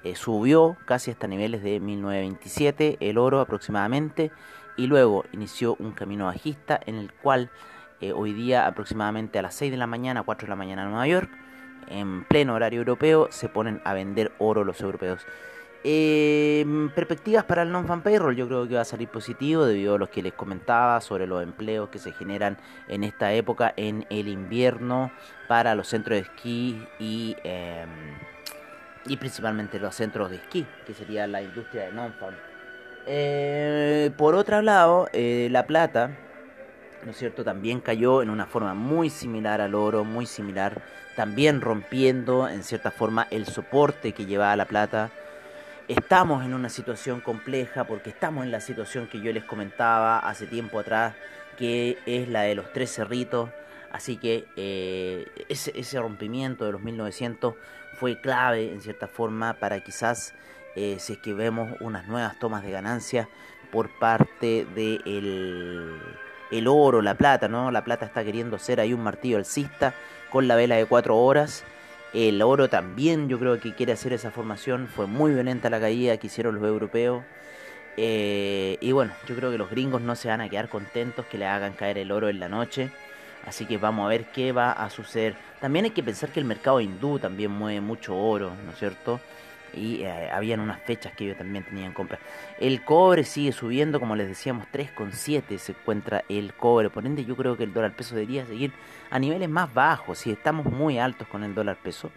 Eh, 0.04 0.16
subió 0.16 0.78
casi 0.86 1.12
hasta 1.12 1.28
niveles 1.28 1.62
de 1.62 1.82
1927 1.82 2.98
el 3.02 3.18
oro 3.18 3.42
aproximadamente 3.42 4.32
y 4.78 4.88
luego 4.88 5.26
inició 5.34 5.76
un 5.78 5.92
camino 5.92 6.26
bajista 6.26 6.80
en 6.86 6.96
el 6.96 7.12
cual 7.12 7.52
eh, 8.02 8.12
hoy 8.12 8.34
día 8.34 8.68
aproximadamente 8.68 9.40
a 9.40 9.42
las 9.42 9.56
6 9.56 9.72
de 9.72 9.78
la 9.78 9.88
mañana, 9.88 10.24
4 10.24 10.46
de 10.46 10.50
la 10.50 10.56
mañana 10.56 10.84
en 10.84 10.90
Nueva 10.90 11.08
York, 11.08 11.30
en 11.88 12.24
pleno 12.26 12.54
horario 12.54 12.80
europeo, 12.80 13.28
se 13.32 13.50
ponen 13.50 13.82
a 13.86 13.94
vender 13.94 14.32
oro 14.38 14.64
los 14.64 14.82
europeos. 14.82 15.26
Eh, 15.88 16.66
perspectivas 16.96 17.44
para 17.44 17.62
el 17.62 17.72
non-fan 17.72 18.02
payroll, 18.02 18.36
yo 18.36 18.48
creo 18.48 18.68
que 18.68 18.74
va 18.74 18.82
a 18.82 18.86
salir 18.86 19.08
positivo 19.08 19.66
debido 19.66 19.96
a 19.96 19.98
lo 20.00 20.10
que 20.10 20.24
les 20.24 20.34
comentaba 20.34 21.00
sobre 21.00 21.28
los 21.28 21.44
empleos 21.44 21.90
que 21.90 22.00
se 22.00 22.12
generan 22.12 22.58
en 22.88 23.04
esta 23.04 23.32
época 23.34 23.72
en 23.78 24.06
el 24.10 24.28
invierno 24.28 25.12
para 25.48 25.76
los 25.76 25.88
centros 25.88 26.18
de 26.18 26.22
esquí 26.24 26.84
y, 26.98 27.36
em, 27.44 28.18
y 29.06 29.16
principalmente 29.18 29.80
los 29.80 29.94
centros 29.94 30.32
de 30.32 30.38
esquí, 30.38 30.66
que 30.88 30.96
sería 30.96 31.28
la 31.28 31.44
industria 31.44 31.84
de 31.84 31.92
non-fan. 31.92 32.36
Eh, 33.06 34.10
por 34.18 34.34
otro 34.34 34.64
lado, 34.64 35.08
la 35.14 35.68
plata, 35.68 36.18
¿no 37.06 37.14
cierto? 37.14 37.44
También 37.44 37.80
cayó 37.80 38.22
en 38.22 38.30
una 38.30 38.46
forma 38.46 38.74
muy 38.74 39.10
similar 39.10 39.62
al 39.62 39.76
oro, 39.76 40.04
muy 40.04 40.26
similar, 40.26 40.82
también 41.16 41.62
rompiendo 41.62 42.50
en 42.50 42.64
cierta 42.64 42.92
forma 42.92 43.28
el 43.32 43.46
soporte 43.46 44.12
que 44.12 44.26
llevaba 44.26 44.56
la 44.56 44.66
plata 44.66 45.12
estamos 45.88 46.44
en 46.44 46.54
una 46.54 46.70
situación 46.70 47.22
compleja 47.22 47.84
porque 47.86 48.10
estamos 48.10 48.46
en 48.46 48.52
la 48.52 48.60
situación 48.60 49.08
que 49.08 49.22
yo 49.22 49.32
les 49.32 49.44
comentaba 49.44 50.20
hace 50.20 50.48
tiempo 50.48 50.80
atrás, 50.80 51.16
que 51.58 51.98
es 52.06 52.28
la 52.28 52.42
de 52.42 52.56
los 52.56 52.72
tres 52.74 52.94
cerritos. 52.94 53.50
Así 53.92 54.18
que 54.18 54.46
eh, 54.58 55.26
ese, 55.48 56.00
rompimiento 56.00 56.66
de 56.66 56.74
los 56.74 56.82
1900 56.82 57.56
fue 57.94 58.20
clave 58.20 58.74
en 58.74 58.82
cierta 58.82 59.08
forma 59.08 59.54
para 59.54 59.80
quizás 59.80 60.34
eh, 60.76 60.98
si 61.00 61.14
es 61.14 61.20
que 61.20 61.34
vemos 61.34 61.78
unas 61.80 62.08
nuevas 62.08 62.38
tomas 62.40 62.64
de 62.64 62.72
ganancia 62.72 63.30
por 63.72 63.90
parte 63.98 64.66
del 64.76 65.02
de 65.04 66.00
el 66.52 66.68
oro, 66.68 67.02
la 67.02 67.16
plata, 67.16 67.48
¿no? 67.48 67.72
La 67.72 67.84
plata 67.84 68.06
está 68.06 68.24
queriendo 68.24 68.58
ser 68.58 68.80
ahí 68.80 68.94
un 68.94 69.04
martillo 69.04 69.38
alcista 69.38 69.94
con 70.30 70.48
la 70.48 70.56
vela 70.56 70.76
de 70.76 70.86
cuatro 70.86 71.18
horas 71.18 71.64
el 72.16 72.42
oro 72.42 72.70
también 72.70 73.28
yo 73.28 73.38
creo 73.38 73.60
que 73.60 73.74
quiere 73.74 73.92
hacer 73.92 74.14
esa 74.14 74.32
formación. 74.32 74.88
Fue 74.88 75.06
muy 75.06 75.34
violenta 75.34 75.70
la 75.70 75.82
caída 75.82 76.16
que 76.16 76.28
hicieron 76.28 76.56
los 76.56 76.64
europeos. 76.64 77.24
Eh, 77.98 78.78
y 78.80 78.94
bueno, 78.94 79.12
yo 79.28 79.36
creo 79.36 79.52
que 79.52 79.58
los 79.58 79.70
gringos 79.70 80.02
no 80.02 80.16
se 80.16 80.30
van 80.30 80.40
a 80.40 80.48
quedar 80.48 80.70
contentos 80.70 81.26
que 81.26 81.38
le 81.38 81.46
hagan 81.46 81.74
caer 81.74 81.98
el 81.98 82.14
oro 82.14 82.30
en 82.30 82.40
la 82.40 82.48
noche. 82.48 82.90
Así 83.46 83.66
que 83.66 83.78
vamos 83.78 84.06
a 84.06 84.10
ver 84.10 84.26
qué 84.32 84.54
va 84.54 84.72
a 84.72 84.90
suceder. 84.90 85.36
También 85.60 85.86
hay 85.86 85.92
que 85.92 86.04
pensar 86.04 86.30
que 86.30 86.40
el 86.40 86.46
mercado 86.46 86.80
hindú 86.80 87.20
también 87.20 87.52
mueve 87.52 87.82
mucho 87.82 88.18
oro, 88.18 88.52
¿no 88.66 88.72
es 88.72 88.80
cierto? 88.80 89.20
Y 89.76 90.04
eh, 90.04 90.30
habían 90.32 90.60
unas 90.60 90.80
fechas 90.82 91.14
que 91.14 91.26
ellos 91.26 91.38
también 91.38 91.64
tenían 91.64 91.94
compra. 91.94 92.20
El 92.60 92.84
cobre 92.84 93.24
sigue 93.24 93.52
subiendo, 93.52 94.00
como 94.00 94.16
les 94.16 94.28
decíamos, 94.28 94.66
3,7 94.72 95.58
se 95.58 95.72
encuentra 95.74 96.24
el 96.30 96.54
cobre. 96.54 96.90
Por 96.90 97.06
ende, 97.06 97.26
yo 97.26 97.36
creo 97.36 97.58
que 97.58 97.64
el 97.64 97.74
dólar 97.74 97.96
peso 97.96 98.16
debería 98.16 98.46
seguir 98.46 98.72
a 99.10 99.20
niveles 99.20 99.50
más 99.50 99.74
bajos, 99.74 100.20
si 100.20 100.32
estamos 100.32 100.66
muy 100.66 100.98
altos 101.00 101.28
con 101.28 101.44
el 101.44 101.54
dólar 101.54 101.78
peso. 101.82 102.12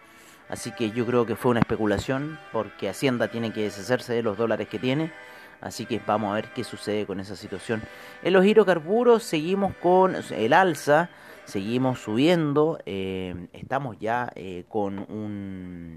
Así 0.48 0.72
que 0.72 0.90
yo 0.90 1.04
creo 1.04 1.26
que 1.26 1.36
fue 1.36 1.50
una 1.50 1.60
especulación, 1.60 2.38
porque 2.52 2.88
Hacienda 2.88 3.28
tiene 3.28 3.52
que 3.52 3.62
deshacerse 3.62 4.14
de 4.14 4.22
los 4.22 4.38
dólares 4.38 4.68
que 4.68 4.78
tiene. 4.78 5.12
Así 5.60 5.86
que 5.86 6.00
vamos 6.06 6.30
a 6.30 6.34
ver 6.34 6.48
qué 6.54 6.64
sucede 6.64 7.04
con 7.04 7.20
esa 7.20 7.36
situación. 7.36 7.82
En 8.22 8.32
los 8.32 8.44
hidrocarburos 8.44 9.22
seguimos 9.24 9.74
con 9.76 10.16
el 10.30 10.52
alza, 10.52 11.10
seguimos 11.44 12.00
subiendo. 12.00 12.78
Eh, 12.86 13.48
estamos 13.52 13.98
ya 13.98 14.30
eh, 14.34 14.64
con 14.68 14.98
un 14.98 15.87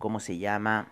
cómo 0.00 0.18
se 0.18 0.38
llama. 0.38 0.88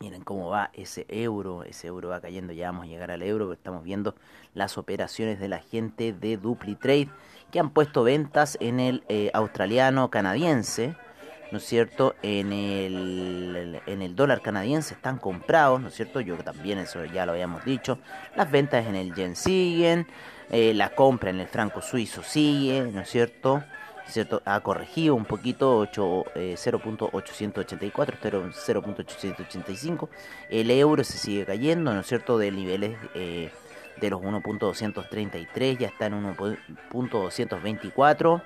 Miren 0.00 0.22
cómo 0.22 0.48
va 0.48 0.70
ese 0.72 1.06
euro, 1.08 1.62
ese 1.64 1.88
euro 1.88 2.08
va 2.08 2.20
cayendo, 2.20 2.52
ya 2.52 2.70
vamos 2.70 2.84
a 2.84 2.88
llegar 2.88 3.10
al 3.10 3.22
euro, 3.22 3.52
estamos 3.52 3.84
viendo 3.84 4.14
las 4.54 4.78
operaciones 4.78 5.40
de 5.40 5.48
la 5.48 5.58
gente 5.58 6.12
de 6.12 6.36
DupliTrade 6.36 7.08
que 7.50 7.60
han 7.60 7.70
puesto 7.70 8.04
ventas 8.04 8.56
en 8.60 8.80
el 8.80 9.04
eh, 9.08 9.30
australiano 9.34 10.08
canadiense, 10.08 10.94
¿no 11.50 11.58
es 11.58 11.64
cierto? 11.64 12.14
En 12.22 12.52
el, 12.52 13.80
en 13.86 14.02
el 14.02 14.14
dólar 14.14 14.40
canadiense 14.40 14.94
están 14.94 15.18
comprados, 15.18 15.80
¿no 15.80 15.88
es 15.88 15.94
cierto? 15.94 16.20
Yo 16.20 16.36
también 16.38 16.78
eso 16.78 17.04
ya 17.04 17.26
lo 17.26 17.32
habíamos 17.32 17.64
dicho. 17.64 17.98
Las 18.36 18.50
ventas 18.50 18.86
en 18.86 18.94
el 18.94 19.14
yen 19.14 19.34
siguen, 19.34 20.06
eh, 20.50 20.74
la 20.74 20.94
compra 20.94 21.30
en 21.30 21.40
el 21.40 21.48
franco 21.48 21.82
suizo 21.82 22.22
sigue, 22.22 22.82
¿no 22.82 23.00
es 23.00 23.10
cierto? 23.10 23.64
¿Cierto? 24.08 24.42
Ha 24.44 24.58
corregido 24.60 25.14
un 25.14 25.24
poquito 25.24 25.86
0.884, 25.86 26.32
eh, 26.34 26.56
0.885. 28.26 30.08
El 30.48 30.70
euro 30.70 31.04
se 31.04 31.18
sigue 31.18 31.44
cayendo, 31.44 31.92
¿no 31.92 32.00
es 32.00 32.06
cierto? 32.06 32.38
De 32.38 32.50
niveles 32.50 32.96
eh, 33.14 33.50
de 34.00 34.10
los 34.10 34.22
1.233, 34.22 35.78
ya 35.78 35.88
está 35.88 36.06
en 36.06 36.34
1.224. 36.36 38.42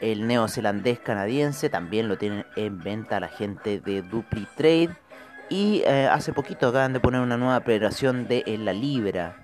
El 0.00 0.26
neozelandés 0.26 0.98
canadiense 0.98 1.70
también 1.70 2.08
lo 2.08 2.18
tienen 2.18 2.44
en 2.56 2.80
venta 2.80 3.20
la 3.20 3.28
gente 3.28 3.78
de 3.80 4.02
Dupli 4.02 4.48
Trade. 4.56 4.90
Y 5.50 5.82
eh, 5.86 6.08
hace 6.10 6.32
poquito 6.32 6.68
acaban 6.68 6.94
de 6.94 7.00
poner 7.00 7.20
una 7.20 7.36
nueva 7.36 7.58
operación 7.58 8.26
de 8.26 8.42
la 8.58 8.72
libra. 8.72 9.36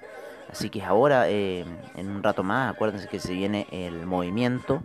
Así 0.51 0.71
que 0.71 0.83
ahora, 0.83 1.29
en 1.29 1.69
un 1.97 2.23
rato 2.25 2.43
más, 2.43 2.75
acuérdense 2.75 3.07
que 3.07 3.21
se 3.21 3.33
viene 3.33 3.69
el 3.71 4.05
movimiento 4.05 4.83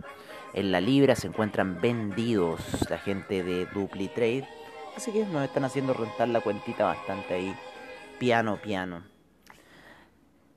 en 0.56 0.72
la 0.72 0.80
libra 0.80 1.14
se 1.14 1.28
encuentran 1.28 1.80
vendidos 1.80 2.60
la 2.90 2.98
gente 2.98 3.44
de 3.44 3.66
DupliTrade. 3.66 4.48
Así 4.96 5.12
que 5.12 5.26
nos 5.26 5.44
están 5.44 5.64
haciendo 5.64 5.92
rentar 5.92 6.28
la 6.28 6.40
cuentita 6.40 6.86
bastante 6.86 7.34
ahí, 7.34 7.54
piano, 8.18 8.56
piano. 8.56 9.02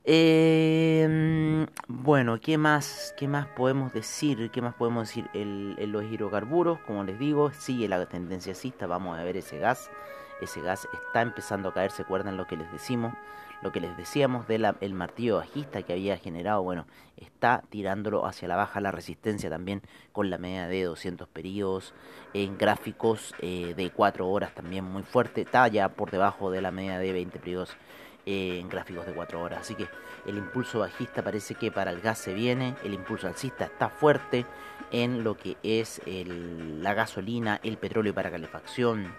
Em, 0.05 1.67
bueno, 1.87 2.39
¿qué 2.39 2.57
más, 2.57 3.13
¿qué 3.17 3.27
más 3.27 3.45
podemos 3.47 3.91
decir? 3.91 4.49
¿Qué 4.51 4.61
más 4.61 4.73
podemos 4.73 5.09
decir? 5.09 5.29
Los 5.33 6.05
hidrocarburos, 6.05 6.79
como 6.79 7.03
les 7.03 7.19
digo, 7.19 7.51
sigue 7.51 7.89
la 7.89 8.05
tendencia 8.05 8.53
alcista. 8.53 8.87
Vamos 8.87 9.19
a 9.19 9.23
ver 9.23 9.35
ese 9.35 9.59
gas. 9.59 9.91
Ese 10.39 10.61
gas 10.61 10.87
está 10.93 11.21
empezando 11.21 11.69
a 11.69 11.73
caer, 11.73 11.91
¿se 11.91 12.03
acuerdan 12.03 12.37
lo 12.37 12.47
que 12.47 12.55
les 12.55 12.71
decimos? 12.71 13.13
Lo 13.61 13.71
que 13.71 13.81
les 13.81 13.95
decíamos 13.97 14.47
del 14.47 14.65
el 14.81 14.93
martillo 14.93 15.37
bajista 15.37 15.81
que 15.83 15.93
había 15.93 16.17
generado, 16.17 16.63
bueno, 16.63 16.85
está 17.17 17.63
tirándolo 17.69 18.25
hacia 18.25 18.47
la 18.47 18.55
baja 18.55 18.79
la 18.79 18.91
resistencia 18.91 19.49
también 19.49 19.81
con 20.11 20.29
la 20.29 20.37
media 20.37 20.67
de 20.67 20.83
200 20.83 21.27
periodos 21.27 21.93
en 22.33 22.57
gráficos 22.57 23.33
eh, 23.39 23.73
de 23.75 23.89
4 23.89 24.27
horas 24.27 24.53
también 24.53 24.85
muy 24.85 25.03
fuerte, 25.03 25.41
está 25.41 25.67
ya 25.67 25.89
por 25.89 26.11
debajo 26.11 26.51
de 26.51 26.61
la 26.61 26.71
media 26.71 26.99
de 26.99 27.11
20 27.11 27.39
periodos 27.39 27.75
eh, 28.25 28.59
en 28.59 28.69
gráficos 28.69 29.05
de 29.05 29.13
4 29.13 29.41
horas, 29.41 29.61
así 29.61 29.75
que 29.75 29.87
el 30.25 30.37
impulso 30.37 30.79
bajista 30.79 31.23
parece 31.23 31.55
que 31.55 31.71
para 31.71 31.91
el 31.91 32.01
gas 32.01 32.19
se 32.19 32.33
viene, 32.33 32.75
el 32.83 32.93
impulso 32.93 33.27
alcista 33.27 33.65
está 33.65 33.89
fuerte 33.89 34.45
en 34.91 35.23
lo 35.23 35.37
que 35.37 35.57
es 35.63 36.01
la 36.05 36.93
gasolina, 36.93 37.59
el 37.63 37.77
petróleo 37.77 38.13
para 38.13 38.31
calefacción, 38.31 39.13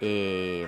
eh, 0.00 0.66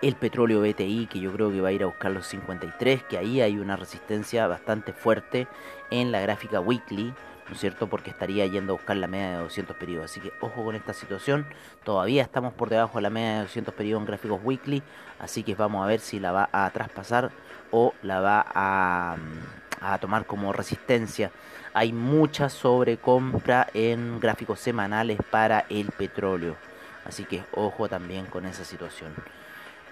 el 0.00 0.14
petróleo 0.14 0.60
BTI, 0.60 1.06
que 1.06 1.18
yo 1.18 1.32
creo 1.32 1.50
que 1.50 1.60
va 1.60 1.70
a 1.70 1.72
ir 1.72 1.82
a 1.82 1.86
buscar 1.86 2.12
los 2.12 2.26
53, 2.26 3.02
que 3.04 3.18
ahí 3.18 3.40
hay 3.40 3.58
una 3.58 3.76
resistencia 3.76 4.46
bastante 4.46 4.92
fuerte 4.92 5.48
en 5.90 6.12
la 6.12 6.20
gráfica 6.20 6.60
weekly, 6.60 7.12
¿no 7.48 7.54
es 7.54 7.60
cierto? 7.60 7.88
Porque 7.88 8.10
estaría 8.10 8.46
yendo 8.46 8.74
a 8.74 8.76
buscar 8.76 8.96
la 8.96 9.08
media 9.08 9.30
de 9.30 9.42
200 9.42 9.76
periodos. 9.76 10.10
Así 10.10 10.20
que 10.20 10.32
ojo 10.40 10.64
con 10.64 10.76
esta 10.76 10.92
situación. 10.92 11.46
Todavía 11.82 12.22
estamos 12.22 12.52
por 12.52 12.68
debajo 12.68 12.98
de 12.98 13.02
la 13.02 13.10
media 13.10 13.34
de 13.36 13.40
200 13.42 13.74
periodos 13.74 14.02
en 14.02 14.06
gráficos 14.06 14.40
weekly. 14.44 14.82
Así 15.18 15.42
que 15.42 15.54
vamos 15.54 15.82
a 15.82 15.86
ver 15.86 16.00
si 16.00 16.20
la 16.20 16.30
va 16.30 16.48
a 16.52 16.70
traspasar 16.70 17.30
o 17.70 17.94
la 18.02 18.20
va 18.20 18.46
a, 18.54 19.16
a 19.80 19.98
tomar 19.98 20.26
como 20.26 20.52
resistencia. 20.52 21.32
Hay 21.74 21.92
mucha 21.92 22.48
sobrecompra 22.50 23.68
en 23.74 24.20
gráficos 24.20 24.60
semanales 24.60 25.18
para 25.30 25.64
el 25.70 25.90
petróleo. 25.90 26.56
Así 27.04 27.24
que 27.24 27.42
ojo 27.52 27.88
también 27.88 28.26
con 28.26 28.44
esa 28.44 28.64
situación. 28.64 29.14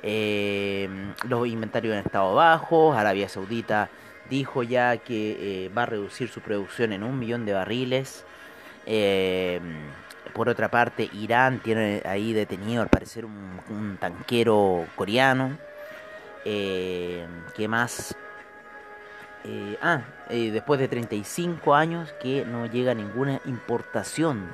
Eh, 0.08 0.88
los 1.28 1.48
inventarios 1.48 1.94
han 1.94 2.06
estado 2.06 2.34
bajos. 2.34 2.96
Arabia 2.96 3.28
Saudita 3.28 3.90
dijo 4.30 4.62
ya 4.62 4.96
que 4.98 5.64
eh, 5.66 5.68
va 5.76 5.82
a 5.82 5.86
reducir 5.86 6.28
su 6.28 6.40
producción 6.40 6.92
en 6.92 7.02
un 7.02 7.18
millón 7.18 7.44
de 7.44 7.52
barriles. 7.52 8.24
Eh, 8.86 9.60
por 10.32 10.48
otra 10.48 10.70
parte, 10.70 11.10
Irán 11.12 11.58
tiene 11.58 12.02
ahí 12.04 12.32
detenido 12.32 12.82
al 12.82 12.88
parecer 12.88 13.24
un, 13.24 13.96
tanquero 13.98 14.86
coreano. 14.94 15.58
Eh, 16.44 17.26
¿Qué 17.56 17.66
más? 17.66 18.16
ah, 19.80 20.02
después 20.28 20.80
de 20.80 20.88
35 20.88 21.74
años 21.74 22.12
que 22.20 22.44
no 22.44 22.66
llega 22.66 22.94
ninguna 22.94 23.40
importación 23.44 24.48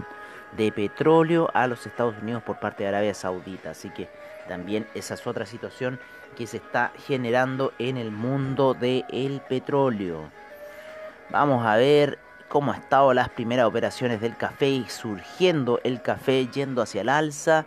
de 0.56 0.70
petróleo 0.70 1.50
a 1.54 1.66
los 1.66 1.86
Estados 1.86 2.14
Unidos 2.20 2.42
por 2.42 2.60
parte 2.60 2.82
de 2.82 2.90
Arabia 2.90 3.14
Saudita. 3.14 3.70
Así 3.70 3.90
que 3.90 4.08
también 4.48 4.86
esa 4.94 5.14
es 5.14 5.26
otra 5.26 5.46
situación 5.46 5.98
que 6.36 6.46
se 6.46 6.58
está 6.58 6.92
generando 7.06 7.72
en 7.78 7.96
el 7.96 8.10
mundo 8.10 8.74
del 8.74 9.40
petróleo. 9.48 10.30
Vamos 11.30 11.64
a 11.64 11.76
ver 11.76 12.18
cómo 12.48 12.72
han 12.72 12.80
estado 12.80 13.14
las 13.14 13.28
primeras 13.30 13.66
operaciones 13.66 14.20
del 14.20 14.36
café 14.36 14.68
y 14.68 14.84
surgiendo 14.88 15.80
el 15.84 16.02
café 16.02 16.46
yendo 16.48 16.82
hacia 16.82 17.00
el 17.00 17.08
alza 17.08 17.66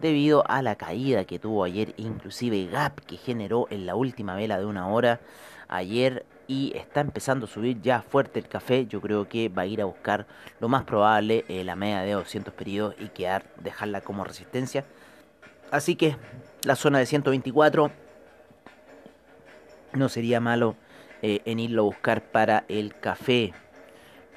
debido 0.00 0.44
a 0.48 0.60
la 0.62 0.76
caída 0.76 1.24
que 1.24 1.38
tuvo 1.38 1.64
ayer, 1.64 1.94
inclusive 1.96 2.66
gap 2.66 3.00
que 3.00 3.16
generó 3.16 3.66
en 3.70 3.86
la 3.86 3.94
última 3.94 4.34
vela 4.34 4.58
de 4.58 4.66
una 4.66 4.88
hora 4.88 5.20
ayer 5.68 6.26
y 6.48 6.72
está 6.76 7.00
empezando 7.00 7.46
a 7.46 7.48
subir 7.48 7.80
ya 7.80 8.02
fuerte 8.02 8.38
el 8.38 8.48
café. 8.48 8.86
Yo 8.86 9.00
creo 9.00 9.28
que 9.28 9.48
va 9.48 9.62
a 9.62 9.66
ir 9.66 9.80
a 9.80 9.86
buscar 9.86 10.26
lo 10.60 10.68
más 10.68 10.84
probable 10.84 11.44
eh, 11.48 11.64
la 11.64 11.76
media 11.76 12.00
de 12.00 12.12
200 12.12 12.54
periodos 12.54 12.94
y 12.98 13.08
quedar, 13.08 13.44
dejarla 13.62 14.00
como 14.00 14.24
resistencia. 14.24 14.84
Así 15.70 15.96
que 15.96 16.16
la 16.62 16.76
zona 16.76 16.98
de 16.98 17.06
124 17.06 17.90
no 19.92 20.08
sería 20.08 20.40
malo 20.40 20.76
eh, 21.22 21.40
en 21.44 21.58
irlo 21.58 21.82
a 21.82 21.86
buscar 21.86 22.22
para 22.22 22.64
el 22.68 22.94
café. 22.98 23.52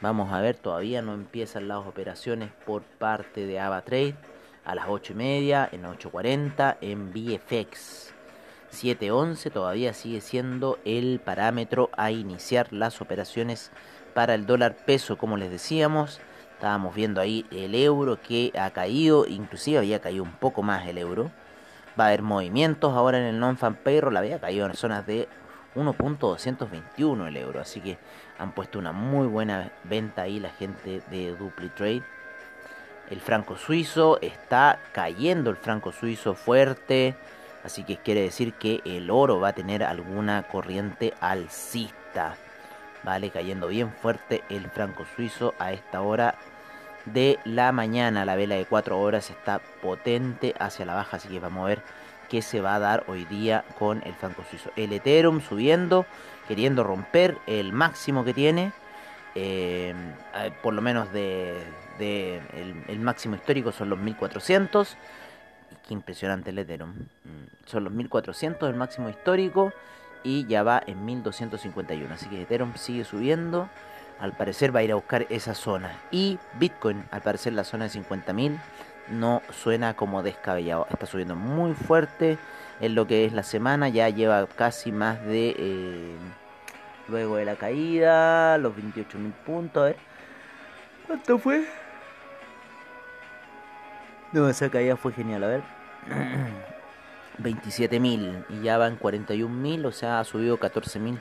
Vamos 0.02 0.32
a 0.32 0.42
ver, 0.42 0.56
todavía 0.56 1.02
no 1.02 1.14
empiezan 1.14 1.68
las 1.68 1.86
operaciones 1.86 2.52
por 2.66 2.84
parte 2.84 3.46
de 3.46 3.60
AvaTrade 3.60 4.16
a 4.64 4.76
las 4.76 4.86
8 4.88 5.14
y 5.14 5.16
media, 5.16 5.70
en 5.72 5.84
8.40 5.84 6.78
en 6.82 7.12
VFX. 7.12 8.14
7.11 8.72 9.52
todavía 9.52 9.94
sigue 9.94 10.22
siendo 10.22 10.80
el 10.86 11.20
parámetro 11.20 11.90
a 11.98 12.12
iniciar 12.12 12.72
las 12.72 13.02
operaciones 13.02 13.72
para 14.14 14.36
el 14.36 14.46
dólar 14.46 14.76
peso, 14.86 15.18
como 15.18 15.38
les 15.38 15.50
decíamos. 15.52 16.22
Estábamos 16.60 16.94
viendo 16.94 17.22
ahí 17.22 17.46
el 17.52 17.74
euro 17.74 18.20
que 18.22 18.52
ha 18.60 18.70
caído, 18.72 19.26
inclusive 19.26 19.78
había 19.78 20.02
caído 20.02 20.24
un 20.24 20.34
poco 20.34 20.62
más 20.62 20.86
el 20.90 20.98
euro. 20.98 21.32
Va 21.98 22.04
a 22.04 22.08
haber 22.08 22.22
movimientos 22.22 22.94
ahora 22.94 23.18
en 23.18 23.24
el 23.24 23.40
non-fan 23.40 23.76
payroll, 23.76 24.18
había 24.18 24.42
caído 24.42 24.66
en 24.66 24.74
zonas 24.74 25.08
de 25.08 25.30
1.221 25.76 27.28
el 27.30 27.38
euro. 27.38 27.62
Así 27.62 27.80
que 27.80 27.98
han 28.38 28.52
puesto 28.52 28.78
una 28.78 28.92
muy 28.92 29.26
buena 29.28 29.72
venta 29.86 30.24
ahí 30.24 30.42
la 30.42 30.50
gente 30.50 31.02
de 31.10 31.34
DupliTrade. 31.34 32.04
El 33.10 33.22
franco 33.22 33.56
suizo 33.56 34.20
está 34.22 34.80
cayendo, 34.92 35.52
el 35.52 35.56
franco 35.56 35.94
suizo 35.94 36.34
fuerte. 36.36 37.16
Así 37.64 37.86
que 37.86 37.96
quiere 37.96 38.24
decir 38.24 38.52
que 38.52 38.82
el 38.84 39.10
oro 39.10 39.40
va 39.40 39.48
a 39.48 39.54
tener 39.54 39.82
alguna 39.82 40.44
corriente 40.44 41.14
alcista. 41.22 42.36
Vale, 43.06 43.30
cayendo 43.30 43.68
bien 43.68 43.94
fuerte 43.94 44.44
el 44.50 44.70
franco 44.70 45.06
suizo 45.16 45.54
a 45.58 45.72
esta 45.72 46.02
hora 46.02 46.36
de 47.14 47.40
la 47.46 47.72
mañana. 47.72 48.26
La 48.26 48.36
vela 48.36 48.56
de 48.56 48.66
4 48.66 49.00
horas 49.00 49.30
está 49.30 49.60
potente 49.82 50.54
hacia 50.60 50.86
la 50.86 50.96
baja. 50.96 51.18
Así 51.18 51.28
que 51.30 51.40
vamos 51.40 51.64
a 51.64 51.68
ver 51.68 51.82
que 52.30 52.42
se 52.42 52.62
va 52.62 52.76
a 52.76 52.80
dar 52.80 53.04
hoy 53.08 53.26
día 53.26 53.66
con 53.78 54.02
el 54.06 54.14
franco 54.14 54.44
suizo. 54.50 54.72
El 54.76 54.94
Ethereum 54.94 55.42
subiendo, 55.42 56.06
queriendo 56.48 56.84
romper 56.84 57.38
el 57.48 57.74
máximo 57.74 58.24
que 58.24 58.34
tiene, 58.34 58.72
eh, 59.36 59.94
por 60.62 60.74
lo 60.74 60.82
menos 60.82 61.12
de, 61.12 61.62
el, 62.00 63.00
máximo 63.00 63.36
histórico 63.36 63.72
son 63.72 63.90
los 63.90 64.00
1400. 64.00 64.96
Qué 65.88 65.94
impresionante 65.94 66.52
el 66.52 66.60
Ethereum. 66.60 66.92
Mm, 66.92 67.66
son 67.66 67.84
los 67.84 67.94
1400 67.94 68.70
el 68.70 68.76
máximo 68.76 69.10
histórico 69.10 69.74
y 70.24 70.46
ya 70.46 70.64
va 70.64 70.82
en 70.86 71.06
1251. 71.06 72.14
Así 72.14 72.28
que 72.28 72.42
Ethereum 72.42 72.76
sigue 72.76 73.04
subiendo. 73.04 73.70
Al 74.20 74.34
parecer 74.34 74.76
va 74.76 74.82
a 74.82 74.84
ir 74.84 74.92
a 74.92 74.96
buscar 74.96 75.26
esa 75.30 75.56
zona. 75.56 75.98
Y 76.12 76.40
Bitcoin, 76.60 77.06
al 77.12 77.22
parecer 77.22 77.54
la 77.54 77.64
zona 77.64 77.88
de 77.88 78.00
50.000 78.00 78.60
no 79.10 79.42
suena 79.52 79.96
como 79.96 80.24
descabellado. 80.24 80.88
Está 80.90 81.06
subiendo 81.06 81.36
muy 81.36 81.74
fuerte 81.74 82.38
en 82.82 82.96
lo 82.96 83.08
que 83.08 83.26
es 83.26 83.34
la 83.34 83.44
semana. 83.44 83.90
Ya 83.90 84.10
lleva 84.10 84.46
casi 84.48 84.92
más 84.92 85.24
de... 85.26 85.56
Eh, 85.58 86.16
luego 87.08 87.38
de 87.38 87.46
la 87.46 87.56
caída, 87.56 88.58
los 88.58 88.74
28.000 88.76 89.34
puntos. 89.46 89.92
A. 89.92 89.96
¿Cuánto 91.08 91.40
fue? 91.40 91.66
No, 94.32 94.48
esa 94.48 94.70
caída 94.70 94.96
fue 94.96 95.12
genial. 95.14 95.44
A 95.44 95.48
ver. 95.48 95.62
27.000 97.42 98.46
y 98.50 98.62
ya 98.62 98.78
van 98.78 99.00
41.000, 99.00 99.86
o 99.86 99.92
sea, 99.92 100.20
ha 100.20 100.24
subido 100.24 100.58
14.000 100.58 101.20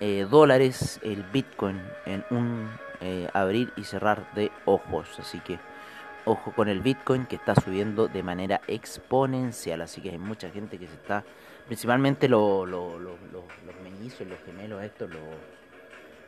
eh, 0.00 0.26
dólares 0.28 1.00
el 1.02 1.22
Bitcoin 1.24 1.80
en 2.04 2.24
un 2.30 2.70
eh, 3.00 3.28
abrir 3.32 3.72
y 3.76 3.84
cerrar 3.84 4.32
de 4.34 4.50
ojos. 4.64 5.08
Así 5.18 5.40
que 5.40 5.58
ojo 6.24 6.52
con 6.52 6.68
el 6.68 6.80
Bitcoin 6.80 7.26
que 7.26 7.36
está 7.36 7.54
subiendo 7.54 8.08
de 8.08 8.22
manera 8.22 8.60
exponencial. 8.66 9.80
Así 9.82 10.00
que 10.00 10.10
hay 10.10 10.18
mucha 10.18 10.50
gente 10.50 10.78
que 10.78 10.86
se 10.86 10.94
está, 10.94 11.24
principalmente 11.66 12.28
los 12.28 12.66
mellizos, 13.82 14.26
los 14.26 14.38
gemelos, 14.44 14.82
estos, 14.82 15.10
los 15.10 15.20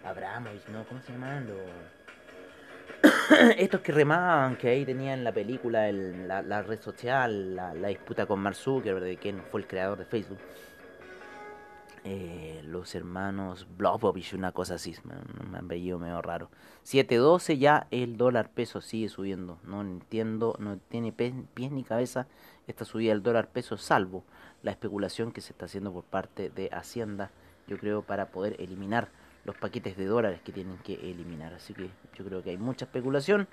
Abramovich, 0.05 0.67
¿no? 0.69 0.85
¿Cómo 0.85 1.01
se 1.03 1.13
llaman? 1.13 1.47
estos 3.59 3.81
que 3.81 3.93
remaban, 3.93 4.57
que 4.57 4.69
ahí 4.69 4.85
tenían 4.85 5.23
la 5.25 5.33
película, 5.33 5.91
la, 5.93 6.63
red 6.63 6.81
social, 6.81 7.55
la, 7.55 7.89
disputa 7.89 8.27
con 8.27 8.41
Mark 8.41 8.57
Zuckerberg, 8.57 9.05
de 9.05 9.17
quién 9.17 9.43
fue 9.51 9.61
el 9.61 9.67
creador 9.67 9.99
de 9.99 10.05
Facebook. 10.05 10.39
Eh, 12.05 12.61
los 12.65 12.95
hermanos 12.95 13.67
Blobovich, 13.77 14.35
una 14.35 14.53
cosa 14.53 14.75
así, 14.75 14.95
han 15.55 15.69
veído 15.69 15.99
medio 15.99 16.23
raro. 16.23 16.51
7.12 16.85 17.59
ya 17.59 17.87
el 17.91 18.17
dólar 18.17 18.51
peso 18.51 18.81
sigue 18.81 19.09
subiendo. 19.09 19.59
No 19.65 19.81
entiendo, 19.81 20.57
no 20.59 20.77
tiene 20.77 21.13
pies 21.13 21.35
ni 21.73 21.85
cabeza 21.85 22.27
esta 22.67 22.85
subida 22.85 23.13
del 23.13 23.23
dólar 23.23 23.49
peso, 23.49 23.77
salvo 23.77 24.25
la 24.63 24.71
especulación 24.71 25.33
que 25.33 25.41
se 25.41 25.53
está 25.53 25.67
haciendo 25.67 25.93
por 25.93 26.05
parte 26.05 26.51
de 26.51 26.69
Hacienda, 26.73 27.31
yo 27.67 27.79
creo, 27.79 28.03
para 28.03 28.27
poder 28.27 28.57
eliminar 28.61 29.09
los 29.45 29.57
paquetes 29.57 29.97
de 29.97 30.07
dólares 30.07 30.41
que 30.43 30.53
tienen 30.53 30.79
que 30.79 30.95
eliminar. 31.11 31.55
Así 31.55 31.75
que 31.75 31.91
yo 32.15 32.25
creo 32.25 32.43
que 32.43 32.51
hay 32.51 32.59
mucha 32.59 32.85
especulación 32.85 33.49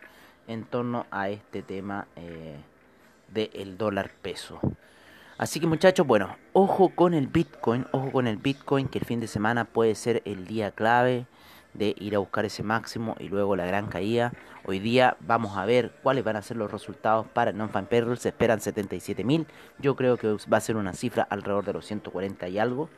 en 0.48 0.66
torno 0.66 1.06
a 1.12 1.30
este 1.30 1.62
tema 1.62 2.08
eh, 2.16 2.58
del 3.34 3.78
dólar 3.78 4.12
peso. 4.22 4.60
Así 5.38 5.60
que 5.60 5.68
muchachos, 5.68 6.08
bueno, 6.08 6.38
ojo 6.54 6.90
con 6.96 7.14
el 7.14 7.28
Bitcoin, 7.28 7.86
ojo 7.92 8.10
con 8.10 8.26
el 8.26 8.38
Bitcoin, 8.38 8.88
que 8.88 9.00
el 9.00 9.06
fin 9.06 9.20
de 9.20 9.28
semana 9.28 9.66
puede 9.66 9.94
ser 9.96 10.22
el 10.24 10.48
día 10.48 10.72
clave 10.72 11.26
de 11.74 11.94
ir 12.00 12.16
a 12.16 12.20
buscar 12.20 12.46
ese 12.46 12.64
máximo 12.64 13.18
y 13.20 13.28
luego 13.28 13.58
la 13.58 13.66
gran 13.66 13.88
caída. 13.88 14.32
Hoy 14.64 14.80
día 14.80 15.18
vamos 15.20 15.58
a 15.58 15.66
ver 15.66 15.92
cuáles 16.02 16.24
van 16.24 16.38
a 16.38 16.42
ser 16.42 16.56
los 16.56 16.72
resultados 16.72 17.28
para 17.28 17.52
non-fan. 17.52 17.90
Se 18.18 18.30
esperan 18.30 18.60
77.000. 18.60 19.46
Yo 19.80 19.98
creo 19.98 20.16
que 20.16 20.38
va 20.52 20.58
a 20.58 20.62
ser 20.62 20.78
una 20.78 20.94
cifra 20.94 21.28
alrededor 21.30 21.66
de 21.66 21.74
los 21.74 21.86
140 21.86 22.48
y 22.48 22.58
algo. 22.58 22.90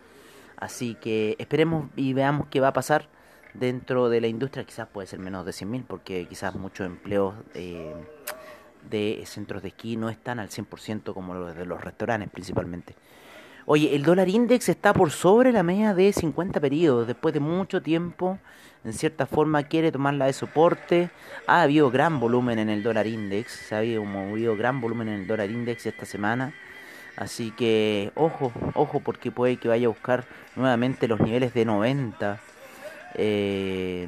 Así 0.58 0.94
que 0.94 1.36
esperemos 1.40 1.90
y 1.96 2.14
veamos 2.14 2.48
qué 2.52 2.60
va 2.60 2.68
a 2.68 2.74
pasar 2.74 3.10
dentro 3.56 4.10
de 4.10 4.22
la 4.22 4.28
industria. 4.28 4.64
Quizás 4.64 4.88
puede 4.88 5.08
ser 5.08 5.18
menos 5.18 5.44
de 5.44 5.54
100.000 5.54 5.86
porque 5.88 6.28
quizás 6.28 6.54
muchos 6.54 6.86
empleos... 6.86 7.34
Eh, 7.56 7.96
de 8.90 9.24
centros 9.26 9.62
de 9.62 9.70
esquí 9.70 9.98
no 9.98 10.10
están 10.10 10.40
al 10.40 10.50
100% 10.50 11.14
como 11.14 11.34
los 11.34 11.56
de 11.56 11.66
los 11.66 11.82
restaurantes 11.82 12.30
principalmente. 12.30 12.96
Oye, 13.70 13.94
el 13.94 14.04
dólar 14.04 14.30
index 14.30 14.70
está 14.70 14.94
por 14.94 15.12
sobre 15.12 15.52
la 15.52 15.62
media 15.62 15.94
de 15.94 16.14
50 16.14 16.62
periodos. 16.62 17.06
Después 17.06 17.34
de 17.34 17.42
mucho 17.42 17.82
tiempo, 17.82 18.40
en 18.86 18.94
cierta 18.94 19.26
forma 19.26 19.64
quiere 19.64 19.92
tomarla 19.92 20.28
de 20.28 20.32
soporte. 20.32 21.10
Ha 21.48 21.64
habido 21.64 21.92
gran 21.92 22.22
volumen 22.22 22.60
en 22.60 22.70
el 22.70 22.82
dólar 22.82 23.08
index. 23.08 23.52
Se 23.52 23.76
ha 23.76 23.80
habido 23.80 24.06
movido 24.06 24.56
gran 24.56 24.80
volumen 24.80 25.10
en 25.10 25.16
el 25.16 25.28
dólar 25.28 25.52
index 25.52 25.86
esta 25.86 26.06
semana. 26.06 26.54
Así 27.18 27.52
que 27.52 28.14
ojo, 28.16 28.54
ojo 28.74 29.02
porque 29.02 29.32
puede 29.32 29.58
que 29.58 29.68
vaya 29.68 29.88
a 29.88 29.90
buscar 29.90 30.24
nuevamente 30.56 31.10
los 31.10 31.20
niveles 31.20 31.54
de 31.54 31.66
90. 31.66 32.40
Eh, 33.16 34.08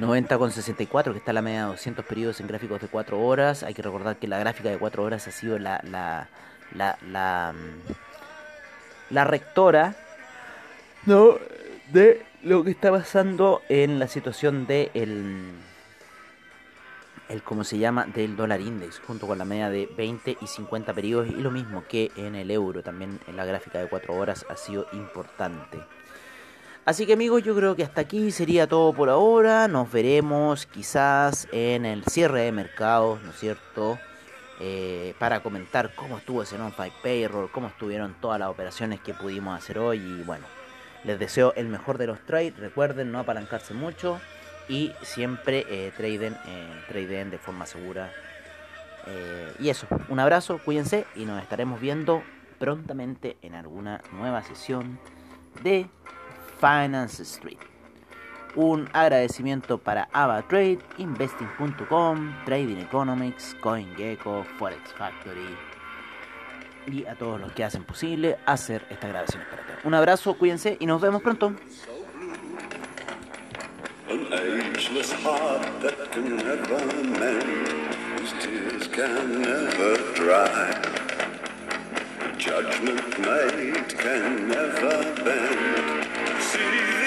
90,64 0.00 1.12
que 1.12 1.18
está 1.18 1.32
la 1.32 1.42
media 1.42 1.64
de 1.64 1.66
200 1.72 2.04
periodos 2.04 2.40
en 2.40 2.46
gráficos 2.46 2.80
de 2.80 2.88
4 2.88 3.20
horas. 3.20 3.62
Hay 3.62 3.74
que 3.74 3.82
recordar 3.82 4.16
que 4.16 4.26
la 4.26 4.38
gráfica 4.38 4.70
de 4.70 4.78
4 4.78 5.02
horas 5.02 5.28
ha 5.28 5.30
sido 5.30 5.58
la, 5.58 5.80
la, 5.84 6.28
la, 6.72 7.52
mm, 7.52 9.12
la 9.12 9.24
rectora 9.24 9.94
¿no? 11.06 11.34
de 11.92 12.24
lo 12.42 12.64
que 12.64 12.70
está 12.70 12.90
pasando 12.90 13.62
en 13.68 13.98
la 13.98 14.08
situación 14.08 14.66
de 14.66 14.90
el, 14.94 15.52
el 17.28 17.42
cómo 17.42 17.64
se 17.64 17.78
llama 17.78 18.06
del 18.06 18.36
dólar 18.36 18.60
index 18.60 19.00
junto 19.00 19.26
con 19.26 19.38
la 19.38 19.44
media 19.44 19.68
de 19.68 19.86
20 19.96 20.38
y 20.40 20.46
50 20.46 20.94
periodos 20.94 21.28
y 21.28 21.32
lo 21.32 21.50
mismo 21.50 21.84
que 21.86 22.10
en 22.16 22.34
el 22.34 22.50
euro 22.50 22.82
también 22.82 23.20
en 23.26 23.36
la 23.36 23.44
gráfica 23.44 23.78
de 23.78 23.88
4 23.88 24.14
horas 24.14 24.46
ha 24.48 24.56
sido 24.56 24.86
importante. 24.92 25.78
Así 26.84 27.06
que 27.06 27.12
amigos, 27.12 27.42
yo 27.42 27.54
creo 27.54 27.76
que 27.76 27.84
hasta 27.84 28.00
aquí 28.00 28.30
sería 28.30 28.66
todo 28.66 28.92
por 28.92 29.10
ahora. 29.10 29.68
Nos 29.68 29.92
veremos 29.92 30.66
quizás 30.66 31.46
en 31.52 31.84
el 31.84 32.04
cierre 32.04 32.42
de 32.42 32.52
mercados, 32.52 33.22
¿no 33.22 33.30
es 33.30 33.38
cierto? 33.38 33.98
Eh, 34.60 35.14
para 35.18 35.40
comentar 35.42 35.94
cómo 35.94 36.18
estuvo 36.18 36.42
ese 36.42 36.58
non-fight 36.58 36.94
payroll, 37.02 37.50
cómo 37.50 37.68
estuvieron 37.68 38.14
todas 38.20 38.38
las 38.40 38.48
operaciones 38.48 39.00
que 39.00 39.14
pudimos 39.14 39.56
hacer 39.56 39.78
hoy 39.78 39.98
y 39.98 40.22
bueno, 40.22 40.44
les 41.04 41.18
deseo 41.18 41.52
el 41.54 41.68
mejor 41.68 41.98
de 41.98 42.06
los 42.06 42.20
trades. 42.20 42.58
Recuerden 42.58 43.12
no 43.12 43.20
apalancarse 43.20 43.74
mucho 43.74 44.20
y 44.68 44.92
siempre 45.02 45.66
eh, 45.68 45.92
traden, 45.96 46.36
eh, 46.46 47.26
de 47.30 47.38
forma 47.38 47.66
segura. 47.66 48.12
Eh, 49.06 49.52
y 49.58 49.68
eso, 49.68 49.86
un 50.08 50.20
abrazo, 50.20 50.58
cuídense 50.64 51.06
y 51.14 51.24
nos 51.24 51.42
estaremos 51.42 51.80
viendo 51.80 52.22
prontamente 52.58 53.36
en 53.42 53.54
alguna 53.54 54.02
nueva 54.12 54.42
sesión 54.42 54.98
de 55.62 55.88
Finance 56.60 57.22
Street. 57.22 57.58
Un 58.54 58.88
agradecimiento 58.92 59.78
para 59.78 60.08
AvaTrade, 60.12 60.78
Investing.com, 60.98 62.34
Trading 62.44 62.78
Economics, 62.78 63.56
CoinGecko, 63.60 64.44
Forex 64.58 64.92
Factory 64.94 65.56
y 66.86 67.06
a 67.06 67.14
todos 67.14 67.40
los 67.40 67.52
que 67.52 67.64
hacen 67.64 67.84
posible 67.84 68.38
hacer 68.46 68.84
esta 68.90 69.08
grabación. 69.08 69.42
Un 69.84 69.94
abrazo, 69.94 70.36
cuídense 70.36 70.76
y 70.80 70.86
nos 70.86 71.00
vemos 71.00 71.22
pronto. 71.22 71.54
Judgment 82.40 83.18
made 83.18 83.88
can 83.90 84.48
never 84.48 85.14
bend. 85.22 86.19
see. 86.52 86.99